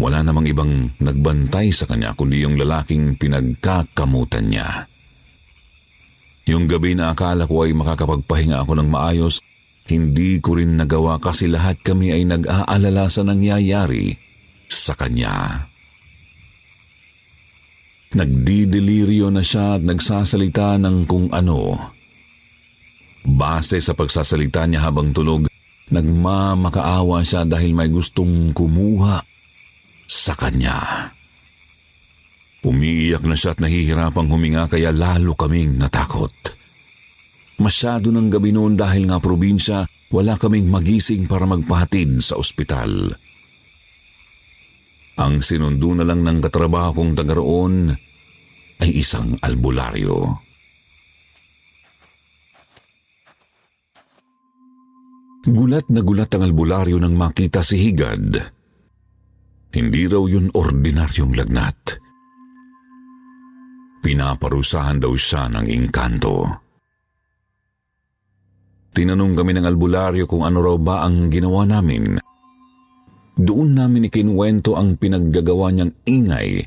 Wala 0.00 0.24
namang 0.24 0.48
ibang 0.48 0.72
nagbantay 0.98 1.70
sa 1.70 1.84
kanya 1.84 2.16
kundi 2.16 2.42
yung 2.42 2.56
lalaking 2.56 3.20
pinagkakamutan 3.20 4.48
niya. 4.48 4.88
Yung 6.48 6.68
gabi 6.68 6.96
na 6.96 7.12
akala 7.12 7.48
ko 7.48 7.68
ay 7.68 7.72
makakapagpahinga 7.76 8.64
ako 8.64 8.72
ng 8.80 8.88
maayos, 8.88 9.40
hindi 9.88 10.40
ko 10.40 10.56
rin 10.56 10.80
nagawa 10.80 11.20
kasi 11.20 11.52
lahat 11.52 11.84
kami 11.84 12.16
ay 12.16 12.24
nag-aalala 12.24 13.12
sa 13.12 13.20
nangyayari 13.24 14.23
sa 14.74 14.98
kanya. 14.98 15.70
Nagdidelirio 18.14 19.30
na 19.30 19.42
siya 19.42 19.78
at 19.78 19.82
nagsasalita 19.82 20.78
ng 20.78 21.06
kung 21.06 21.30
ano 21.34 21.94
Base 23.24 23.80
sa 23.80 23.96
pagsasalita 23.96 24.68
niya 24.68 24.84
habang 24.84 25.08
tulog, 25.16 25.48
nagmamakaawa 25.88 27.24
siya 27.24 27.48
dahil 27.48 27.72
may 27.72 27.88
gustong 27.88 28.52
kumuha 28.52 29.24
sa 30.04 30.36
kanya. 30.36 31.08
Umiiyak 32.60 33.24
na 33.24 33.32
siya 33.32 33.56
at 33.56 33.60
nahihirapang 33.64 34.28
huminga 34.28 34.68
kaya 34.68 34.92
lalo 34.92 35.32
kaming 35.32 35.80
natakot. 35.80 36.32
Masyado 37.56 38.12
ng 38.12 38.28
gabi 38.28 38.52
noon 38.52 38.76
dahil 38.76 39.08
nga 39.08 39.16
probinsya, 39.16 39.88
wala 40.12 40.36
kaming 40.36 40.68
magising 40.68 41.24
para 41.24 41.48
magpahatid 41.48 42.20
sa 42.20 42.36
ospital. 42.36 43.16
Ang 45.14 45.38
sinundo 45.38 45.94
na 45.94 46.02
lang 46.02 46.26
ng 46.26 46.42
katrabaho 46.42 46.90
kong 46.90 47.14
taga 47.14 47.38
ay 48.82 48.90
isang 48.98 49.38
albularyo. 49.38 50.42
Gulat 55.44 55.86
na 55.92 56.00
gulat 56.00 56.32
ang 56.34 56.42
albularyo 56.50 56.96
nang 56.98 57.14
makita 57.14 57.60
si 57.62 57.76
Higad. 57.76 58.32
Hindi 59.70 60.02
raw 60.08 60.24
yun 60.24 60.50
ordinaryong 60.50 61.34
lagnat. 61.36 61.80
Pinaparusahan 64.00 64.98
daw 65.04 65.12
siya 65.14 65.52
ng 65.52 65.66
inkanto. 65.68 66.48
Tinanong 68.94 69.34
kami 69.34 69.52
ng 69.58 69.66
albularyo 69.66 70.24
kung 70.24 70.46
ano 70.46 70.58
raw 70.64 70.76
ba 70.78 70.96
ang 71.06 71.28
ginawa 71.28 71.66
namin. 71.66 72.33
Doon 73.34 73.74
namin 73.74 74.06
ikinwento 74.06 74.78
ang 74.78 74.94
pinaggagawa 74.94 75.74
niyang 75.74 75.94
ingay 76.06 76.62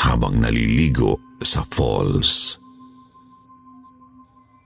habang 0.00 0.40
naliligo 0.40 1.20
sa 1.44 1.60
falls. 1.68 2.56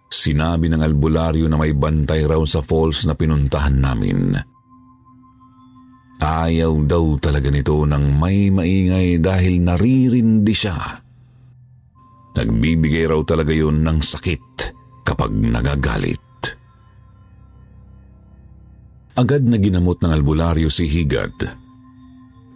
Sinabi 0.06 0.70
ng 0.70 0.80
albularyo 0.86 1.50
na 1.50 1.58
may 1.58 1.74
bantay 1.74 2.22
raw 2.22 2.38
sa 2.46 2.62
falls 2.62 3.10
na 3.10 3.18
pinuntahan 3.18 3.74
namin. 3.74 4.38
Ayaw 6.16 6.72
daw 6.86 7.18
talaga 7.20 7.50
nito 7.52 7.84
ng 7.84 8.04
may 8.16 8.48
maingay 8.48 9.20
dahil 9.20 9.60
naririndi 9.60 10.54
siya. 10.54 10.78
Nagbibigay 12.38 13.04
raw 13.10 13.20
talaga 13.26 13.52
yun 13.52 13.82
ng 13.82 13.98
sakit 14.00 14.44
kapag 15.04 15.34
nagagalit. 15.34 16.25
Agad 19.16 19.42
na 19.48 19.56
ginamot 19.56 19.96
ng 20.04 20.12
albularyo 20.12 20.68
si 20.68 20.84
Higad. 20.84 21.32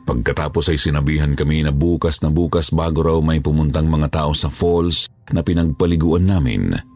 Pagkatapos 0.04 0.68
ay 0.68 0.76
sinabihan 0.76 1.32
kami 1.32 1.64
na 1.64 1.72
bukas 1.72 2.20
na 2.20 2.28
bukas 2.28 2.68
bago 2.68 3.00
raw 3.00 3.18
may 3.24 3.40
pumuntang 3.40 3.88
mga 3.88 4.12
tao 4.12 4.32
sa 4.36 4.52
falls 4.52 5.08
na 5.32 5.40
pinagpaliguan 5.40 6.28
namin– 6.28 6.76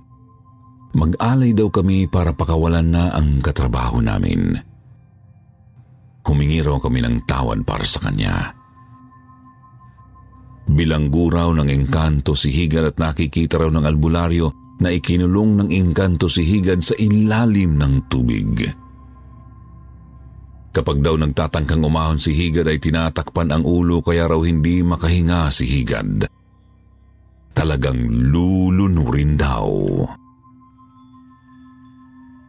Mag-alay 0.94 1.50
daw 1.50 1.74
kami 1.74 2.06
para 2.06 2.30
pakawalan 2.30 2.86
na 2.86 3.10
ang 3.10 3.42
katrabaho 3.42 3.98
namin. 3.98 4.54
Humingi 6.22 6.62
raw 6.62 6.78
kami 6.78 7.02
ng 7.02 7.26
tawad 7.26 7.66
para 7.66 7.82
sa 7.82 7.98
kanya. 7.98 8.54
Bilanggo 10.70 11.28
raw 11.28 11.50
ng 11.50 11.68
engkanto 11.68 12.38
si 12.38 12.54
Higad 12.54 12.94
at 12.94 12.96
nakikita 12.96 13.60
raw 13.60 13.68
ng 13.74 13.84
albularyo 13.84 14.78
na 14.80 14.94
ikinulong 14.94 15.66
ng 15.66 15.68
engkanto 15.74 16.30
si 16.30 16.46
Higad 16.46 16.80
sa 16.80 16.94
ilalim 16.96 17.74
ng 17.74 18.06
tubig. 18.06 18.62
Kapag 20.74 21.06
daw 21.06 21.14
nagtatangkang 21.14 21.86
umahon 21.86 22.18
si 22.18 22.34
Higad 22.34 22.66
ay 22.66 22.82
tinatakpan 22.82 23.54
ang 23.54 23.62
ulo 23.62 24.02
kaya 24.02 24.26
raw 24.26 24.42
hindi 24.42 24.82
makahinga 24.82 25.46
si 25.54 25.70
Higad. 25.70 26.26
Talagang 27.54 28.02
lulunurin 28.34 29.38
daw. 29.38 29.70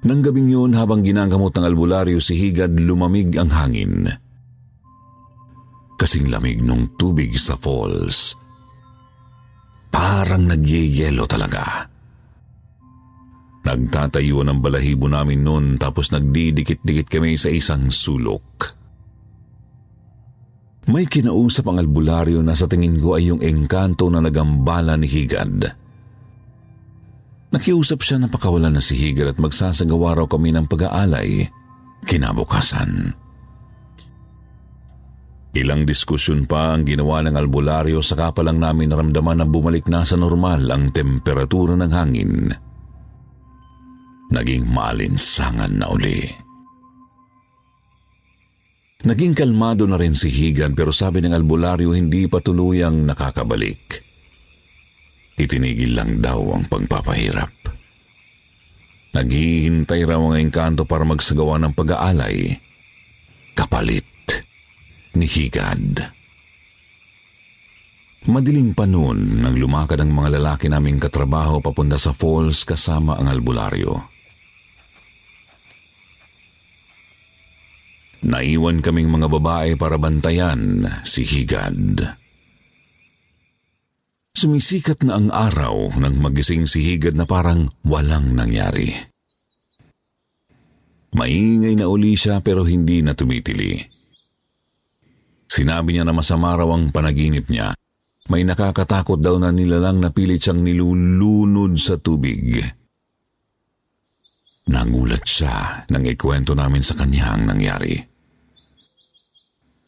Nang 0.10 0.22
gabing 0.26 0.50
yun 0.50 0.74
habang 0.74 1.06
ginagamot 1.06 1.54
ng 1.54 1.66
albularyo 1.70 2.18
si 2.18 2.34
Higad 2.34 2.74
lumamig 2.82 3.30
ang 3.38 3.54
hangin. 3.54 4.10
Kasing 6.02 6.26
lamig 6.34 6.66
nung 6.66 6.98
tubig 6.98 7.38
sa 7.38 7.54
falls. 7.54 8.34
Parang 9.94 10.50
nagyeyelo 10.50 11.30
talaga. 11.30 11.95
Nagtatayuan 13.66 14.46
ang 14.54 14.60
balahibo 14.62 15.10
namin 15.10 15.42
noon 15.42 15.66
tapos 15.82 16.14
nagdidikit-dikit 16.14 17.10
kami 17.10 17.34
sa 17.34 17.50
isang 17.50 17.90
sulok. 17.90 18.78
May 20.86 21.10
kinausap 21.10 21.66
ang 21.66 21.82
albularyo 21.82 22.46
na 22.46 22.54
sa 22.54 22.70
tingin 22.70 23.02
ko 23.02 23.18
ay 23.18 23.34
yung 23.34 23.42
engkanto 23.42 24.06
na 24.14 24.22
nagambala 24.22 24.94
ni 25.02 25.10
Higad. 25.10 25.66
Nakiusap 27.50 28.06
siya 28.06 28.22
na 28.22 28.30
pakawalan 28.30 28.78
na 28.78 28.84
si 28.86 28.94
Higad 28.94 29.34
at 29.34 29.42
magsasagawa 29.42 30.22
raw 30.22 30.26
kami 30.30 30.54
ng 30.54 30.70
pag-aalay 30.70 31.50
kinabukasan. 32.06 33.18
Ilang 35.58 35.90
diskusyon 35.90 36.46
pa 36.46 36.78
ang 36.78 36.86
ginawa 36.86 37.26
ng 37.26 37.34
albularyo 37.34 38.06
saka 38.06 38.30
pa 38.30 38.46
lang 38.46 38.62
namin 38.62 38.94
naramdaman 38.94 39.42
na 39.42 39.48
bumalik 39.50 39.90
na 39.90 40.06
sa 40.06 40.14
normal 40.14 40.70
ang 40.70 40.94
temperatura 40.94 41.74
ng 41.74 41.92
hangin 41.96 42.34
naging 44.34 44.66
maalinsangan 44.66 45.74
na 45.76 45.88
uli. 45.92 46.46
Naging 49.06 49.38
kalmado 49.38 49.86
na 49.86 50.02
rin 50.02 50.18
si 50.18 50.34
Higan 50.34 50.74
pero 50.74 50.90
sabi 50.90 51.22
ng 51.22 51.36
albularyo 51.36 51.94
hindi 51.94 52.26
pa 52.26 52.42
tuluyang 52.42 53.06
nakakabalik. 53.06 54.02
Itinigil 55.38 55.94
lang 55.94 56.24
daw 56.24 56.58
ang 56.58 56.66
pagpapahirap. 56.66 57.54
Naghihintay 59.14 60.02
raw 60.10 60.20
ang 60.20 60.42
engkanto 60.42 60.90
para 60.90 61.06
magsagawa 61.06 61.62
ng 61.62 61.74
pag-aalay. 61.78 62.58
Kapalit 63.54 64.10
ni 65.14 65.28
Higad. 65.30 66.12
Madiling 68.26 68.74
pa 68.74 68.90
noon 68.90 69.38
nang 69.38 69.54
lumakad 69.54 70.02
ang 70.02 70.10
mga 70.10 70.42
lalaki 70.42 70.66
naming 70.66 70.98
katrabaho 70.98 71.62
papunta 71.62 72.02
sa 72.02 72.10
falls 72.10 72.66
kasama 72.66 73.22
ang 73.22 73.30
albularyo. 73.30 74.15
Naiwan 78.26 78.82
kaming 78.82 79.14
mga 79.14 79.30
babae 79.30 79.78
para 79.78 80.02
bantayan 80.02 80.90
si 81.06 81.22
Higad. 81.22 82.18
Sumisikat 84.36 85.06
na 85.06 85.22
ang 85.22 85.30
araw 85.30 85.94
nang 86.02 86.18
magising 86.18 86.66
si 86.66 86.82
Higad 86.82 87.14
na 87.14 87.30
parang 87.30 87.70
walang 87.86 88.34
nangyari. 88.34 88.92
Maingay 91.16 91.78
na 91.80 91.88
uli 91.88 92.18
siya 92.18 92.42
pero 92.42 92.66
hindi 92.66 93.00
na 93.06 93.14
tumitili. 93.14 93.80
Sinabi 95.46 95.96
niya 95.96 96.04
na 96.04 96.12
masama 96.12 96.58
raw 96.58 96.68
ang 96.74 96.90
panaginip 96.92 97.48
niya. 97.48 97.72
May 98.28 98.42
nakakatakot 98.42 99.22
daw 99.22 99.38
na 99.38 99.54
nilalang 99.54 100.02
na 100.02 100.10
pilit 100.10 100.42
siyang 100.42 100.66
nilulunod 100.66 101.78
sa 101.78 102.02
tubig. 102.02 102.58
Nangulat 104.66 105.22
siya 105.22 105.86
nang 105.94 106.10
ikwento 106.10 106.58
namin 106.58 106.82
sa 106.82 106.98
kanya 106.98 107.38
ang 107.38 107.54
nangyari. 107.54 108.15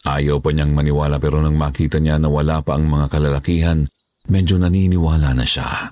Ayaw 0.07 0.39
pa 0.39 0.55
niyang 0.55 0.71
maniwala 0.71 1.19
pero 1.19 1.43
nang 1.43 1.59
makita 1.59 1.99
niya 1.99 2.15
na 2.15 2.31
wala 2.31 2.63
pa 2.63 2.79
ang 2.79 2.87
mga 2.87 3.11
kalalakihan, 3.11 3.83
medyo 4.31 4.55
naniniwala 4.55 5.35
na 5.35 5.43
siya. 5.43 5.91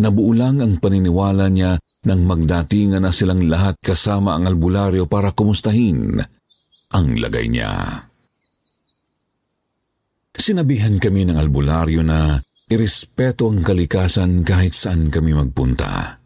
Nabuo 0.00 0.32
lang 0.32 0.64
ang 0.64 0.80
paniniwala 0.80 1.52
niya 1.52 1.76
nang 2.08 2.24
magdatingan 2.24 3.04
na 3.04 3.12
silang 3.12 3.44
lahat 3.44 3.76
kasama 3.84 4.32
ang 4.32 4.48
albularyo 4.48 5.04
para 5.04 5.36
kumustahin 5.36 6.24
ang 6.96 7.06
lagay 7.20 7.52
niya. 7.52 8.00
Sinabihan 10.32 10.96
kami 10.96 11.28
ng 11.28 11.36
albularyo 11.36 12.00
na 12.00 12.40
irespeto 12.72 13.52
ang 13.52 13.60
kalikasan 13.60 14.40
kahit 14.40 14.72
saan 14.72 15.12
kami 15.12 15.36
magpunta. 15.36 16.16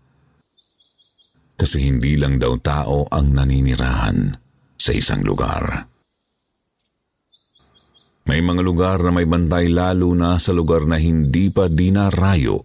Kasi 1.58 1.82
hindi 1.82 2.14
lang 2.14 2.38
daw 2.38 2.54
tao 2.62 3.10
ang 3.10 3.34
naninirahan 3.34 4.45
sa 4.86 4.94
isang 4.94 5.26
lugar. 5.26 5.90
May 8.26 8.42
mga 8.42 8.62
lugar 8.62 8.98
na 9.02 9.10
may 9.10 9.26
bantay 9.26 9.70
lalo 9.70 10.14
na 10.14 10.38
sa 10.38 10.54
lugar 10.54 10.86
na 10.86 10.98
hindi 10.98 11.50
pa 11.50 11.66
dinarayo 11.66 12.62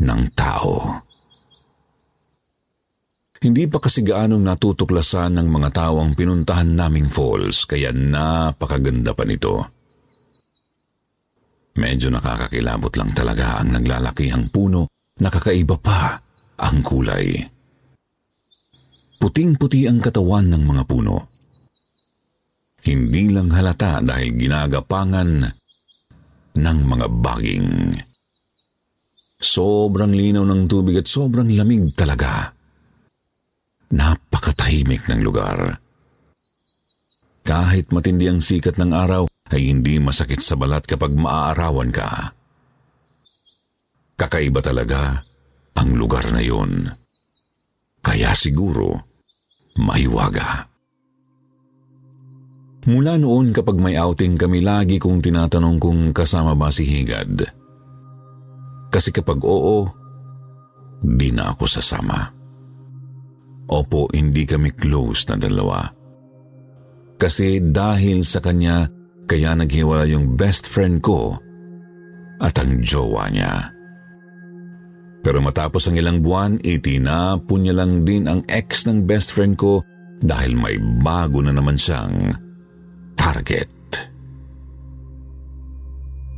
ng 0.00 0.22
tao. 0.36 1.04
Hindi 3.36 3.68
pa 3.68 3.80
kasi 3.80 4.00
gaanong 4.00 4.40
natutuklasan 4.40 5.36
ng 5.36 5.48
mga 5.48 5.70
tao 5.76 6.00
ang 6.00 6.16
pinuntahan 6.16 6.72
naming 6.72 7.08
falls 7.08 7.68
kaya 7.68 7.92
napakaganda 7.92 9.12
pa 9.12 9.24
nito. 9.28 9.64
Medyo 11.76 12.08
nakakakilabot 12.08 12.92
lang 12.96 13.12
talaga 13.12 13.60
ang 13.60 13.76
naglalakihang 13.76 14.48
puno, 14.48 14.88
nakakaiba 15.20 15.76
pa 15.76 16.16
ang 16.56 16.80
kulay. 16.80 17.55
Puting-puti 19.16 19.88
ang 19.88 19.98
katawan 20.00 20.52
ng 20.52 20.62
mga 20.62 20.82
puno. 20.84 21.16
Hindi 22.86 23.32
lang 23.32 23.50
halata 23.50 23.98
dahil 24.04 24.36
ginagapangan 24.38 25.30
ng 26.56 26.78
mga 26.86 27.06
baging. 27.10 27.70
Sobrang 29.36 30.14
linaw 30.14 30.44
ng 30.46 30.64
tubig 30.64 30.96
at 31.00 31.08
sobrang 31.10 31.50
lamig 31.52 31.92
talaga. 31.92 32.52
Napakatahimik 33.92 35.06
ng 35.06 35.20
lugar. 35.20 35.78
Kahit 37.46 37.94
matindi 37.94 38.26
ang 38.26 38.42
sikat 38.42 38.74
ng 38.74 38.90
araw, 38.90 39.30
ay 39.54 39.70
hindi 39.70 40.02
masakit 40.02 40.42
sa 40.42 40.58
balat 40.58 40.82
kapag 40.82 41.14
maaarawan 41.14 41.94
ka. 41.94 42.34
Kakaiba 44.18 44.58
talaga 44.58 45.22
ang 45.78 45.94
lugar 45.94 46.26
na 46.34 46.42
yun. 46.42 46.90
Kaya 48.02 48.34
siguro, 48.34 49.05
maiwaga. 49.76 50.68
Mula 52.86 53.18
noon 53.18 53.50
kapag 53.50 53.82
may 53.82 53.98
outing 53.98 54.38
kami 54.38 54.62
lagi 54.62 55.02
kong 55.02 55.18
tinatanong 55.18 55.76
kung 55.82 56.00
kasama 56.14 56.54
ba 56.54 56.70
si 56.70 56.86
Higad. 56.86 57.42
Kasi 58.88 59.10
kapag 59.10 59.42
oo, 59.42 59.90
di 61.02 61.34
na 61.34 61.50
ako 61.50 61.66
sasama. 61.66 62.30
Opo, 63.66 64.06
hindi 64.14 64.46
kami 64.46 64.70
close 64.78 65.26
na 65.26 65.36
dalawa. 65.36 65.82
Kasi 67.18 67.58
dahil 67.58 68.22
sa 68.22 68.38
kanya, 68.38 68.86
kaya 69.26 69.58
naghiwala 69.58 70.06
yung 70.06 70.38
best 70.38 70.70
friend 70.70 71.02
ko 71.02 71.34
at 72.38 72.54
ang 72.62 72.78
jowa 72.86 73.26
niya. 73.34 73.75
Pero 75.26 75.42
matapos 75.42 75.90
ang 75.90 75.98
ilang 75.98 76.22
buwan, 76.22 76.62
itinapon 76.62 77.66
niya 77.66 77.74
lang 77.74 78.06
din 78.06 78.30
ang 78.30 78.46
ex 78.46 78.86
ng 78.86 79.10
best 79.10 79.34
friend 79.34 79.58
ko 79.58 79.82
dahil 80.22 80.54
may 80.54 80.78
bago 80.78 81.42
na 81.42 81.50
naman 81.50 81.74
siyang 81.74 82.30
target. 83.18 83.66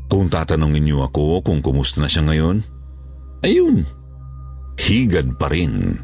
Kung 0.08 0.32
tatanungin 0.32 0.88
niyo 0.88 1.04
ako 1.04 1.44
kung 1.44 1.60
kumusta 1.60 2.00
na 2.00 2.08
siya 2.08 2.32
ngayon, 2.32 2.64
ayun, 3.44 3.84
higad 4.80 5.36
pa 5.36 5.52
rin. 5.52 6.00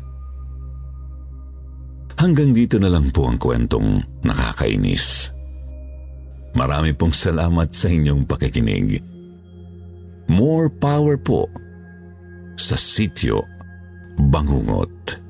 Hanggang 2.21 2.53
dito 2.53 2.77
na 2.77 2.93
lang 2.93 3.09
po 3.09 3.33
ang 3.33 3.41
kwentong 3.41 4.05
nakakainis. 4.21 5.33
Marami 6.53 6.93
pong 6.93 7.17
salamat 7.17 7.73
sa 7.73 7.89
inyong 7.89 8.29
pakikinig. 8.29 9.01
More 10.29 10.69
power 10.69 11.17
po 11.17 11.49
sa 12.55 12.79
sityo 12.79 13.43
Bangungot. 14.15 15.21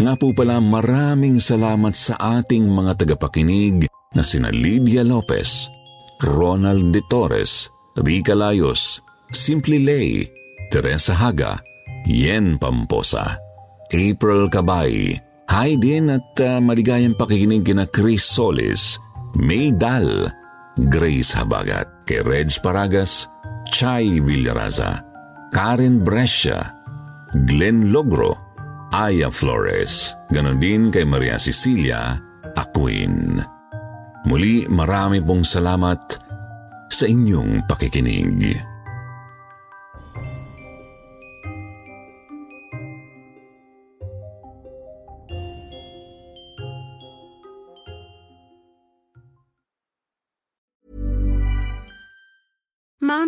Nga 0.00 0.14
po 0.16 0.32
pala 0.32 0.60
maraming 0.60 1.40
salamat 1.40 1.92
sa 1.92 2.16
ating 2.40 2.68
mga 2.68 3.04
tagapakinig 3.04 3.88
na 4.16 4.24
sina 4.24 4.48
Lydia 4.48 5.04
Lopez, 5.04 5.68
Ronald 6.24 6.92
De 6.92 7.04
Torres, 7.08 7.68
Rica 8.00 8.32
Layos, 8.32 9.00
Simply 9.28 9.80
Lay, 9.80 10.24
Teresa 10.72 11.16
Haga, 11.16 11.60
Yen 12.08 12.56
Pamposa, 12.56 13.36
April 13.92 14.48
Kabay, 14.48 15.16
Hi 15.50 15.74
at 15.74 16.30
uh, 16.46 16.62
maligayang 16.62 17.18
pakikinig 17.18 17.66
kina 17.66 17.90
Chris 17.90 18.22
Solis, 18.22 19.02
May 19.34 19.74
Dal, 19.74 20.30
Grace 20.78 21.34
Habagat, 21.34 22.06
kay 22.06 22.22
Reg 22.22 22.54
Paragas, 22.62 23.26
Chai 23.70 24.18
Villaraza, 24.18 24.98
Karen 25.54 26.02
Brescia, 26.02 26.74
Glenn 27.46 27.94
Logro, 27.94 28.34
Aya 28.90 29.30
Flores, 29.30 30.18
ganon 30.34 30.58
din 30.58 30.90
kay 30.90 31.06
Maria 31.06 31.38
Cecilia 31.38 32.18
Aquin. 32.58 33.38
Muli 34.26 34.66
marami 34.66 35.22
pong 35.22 35.46
salamat 35.46 36.18
sa 36.90 37.06
inyong 37.06 37.64
pakikinig. 37.70 38.69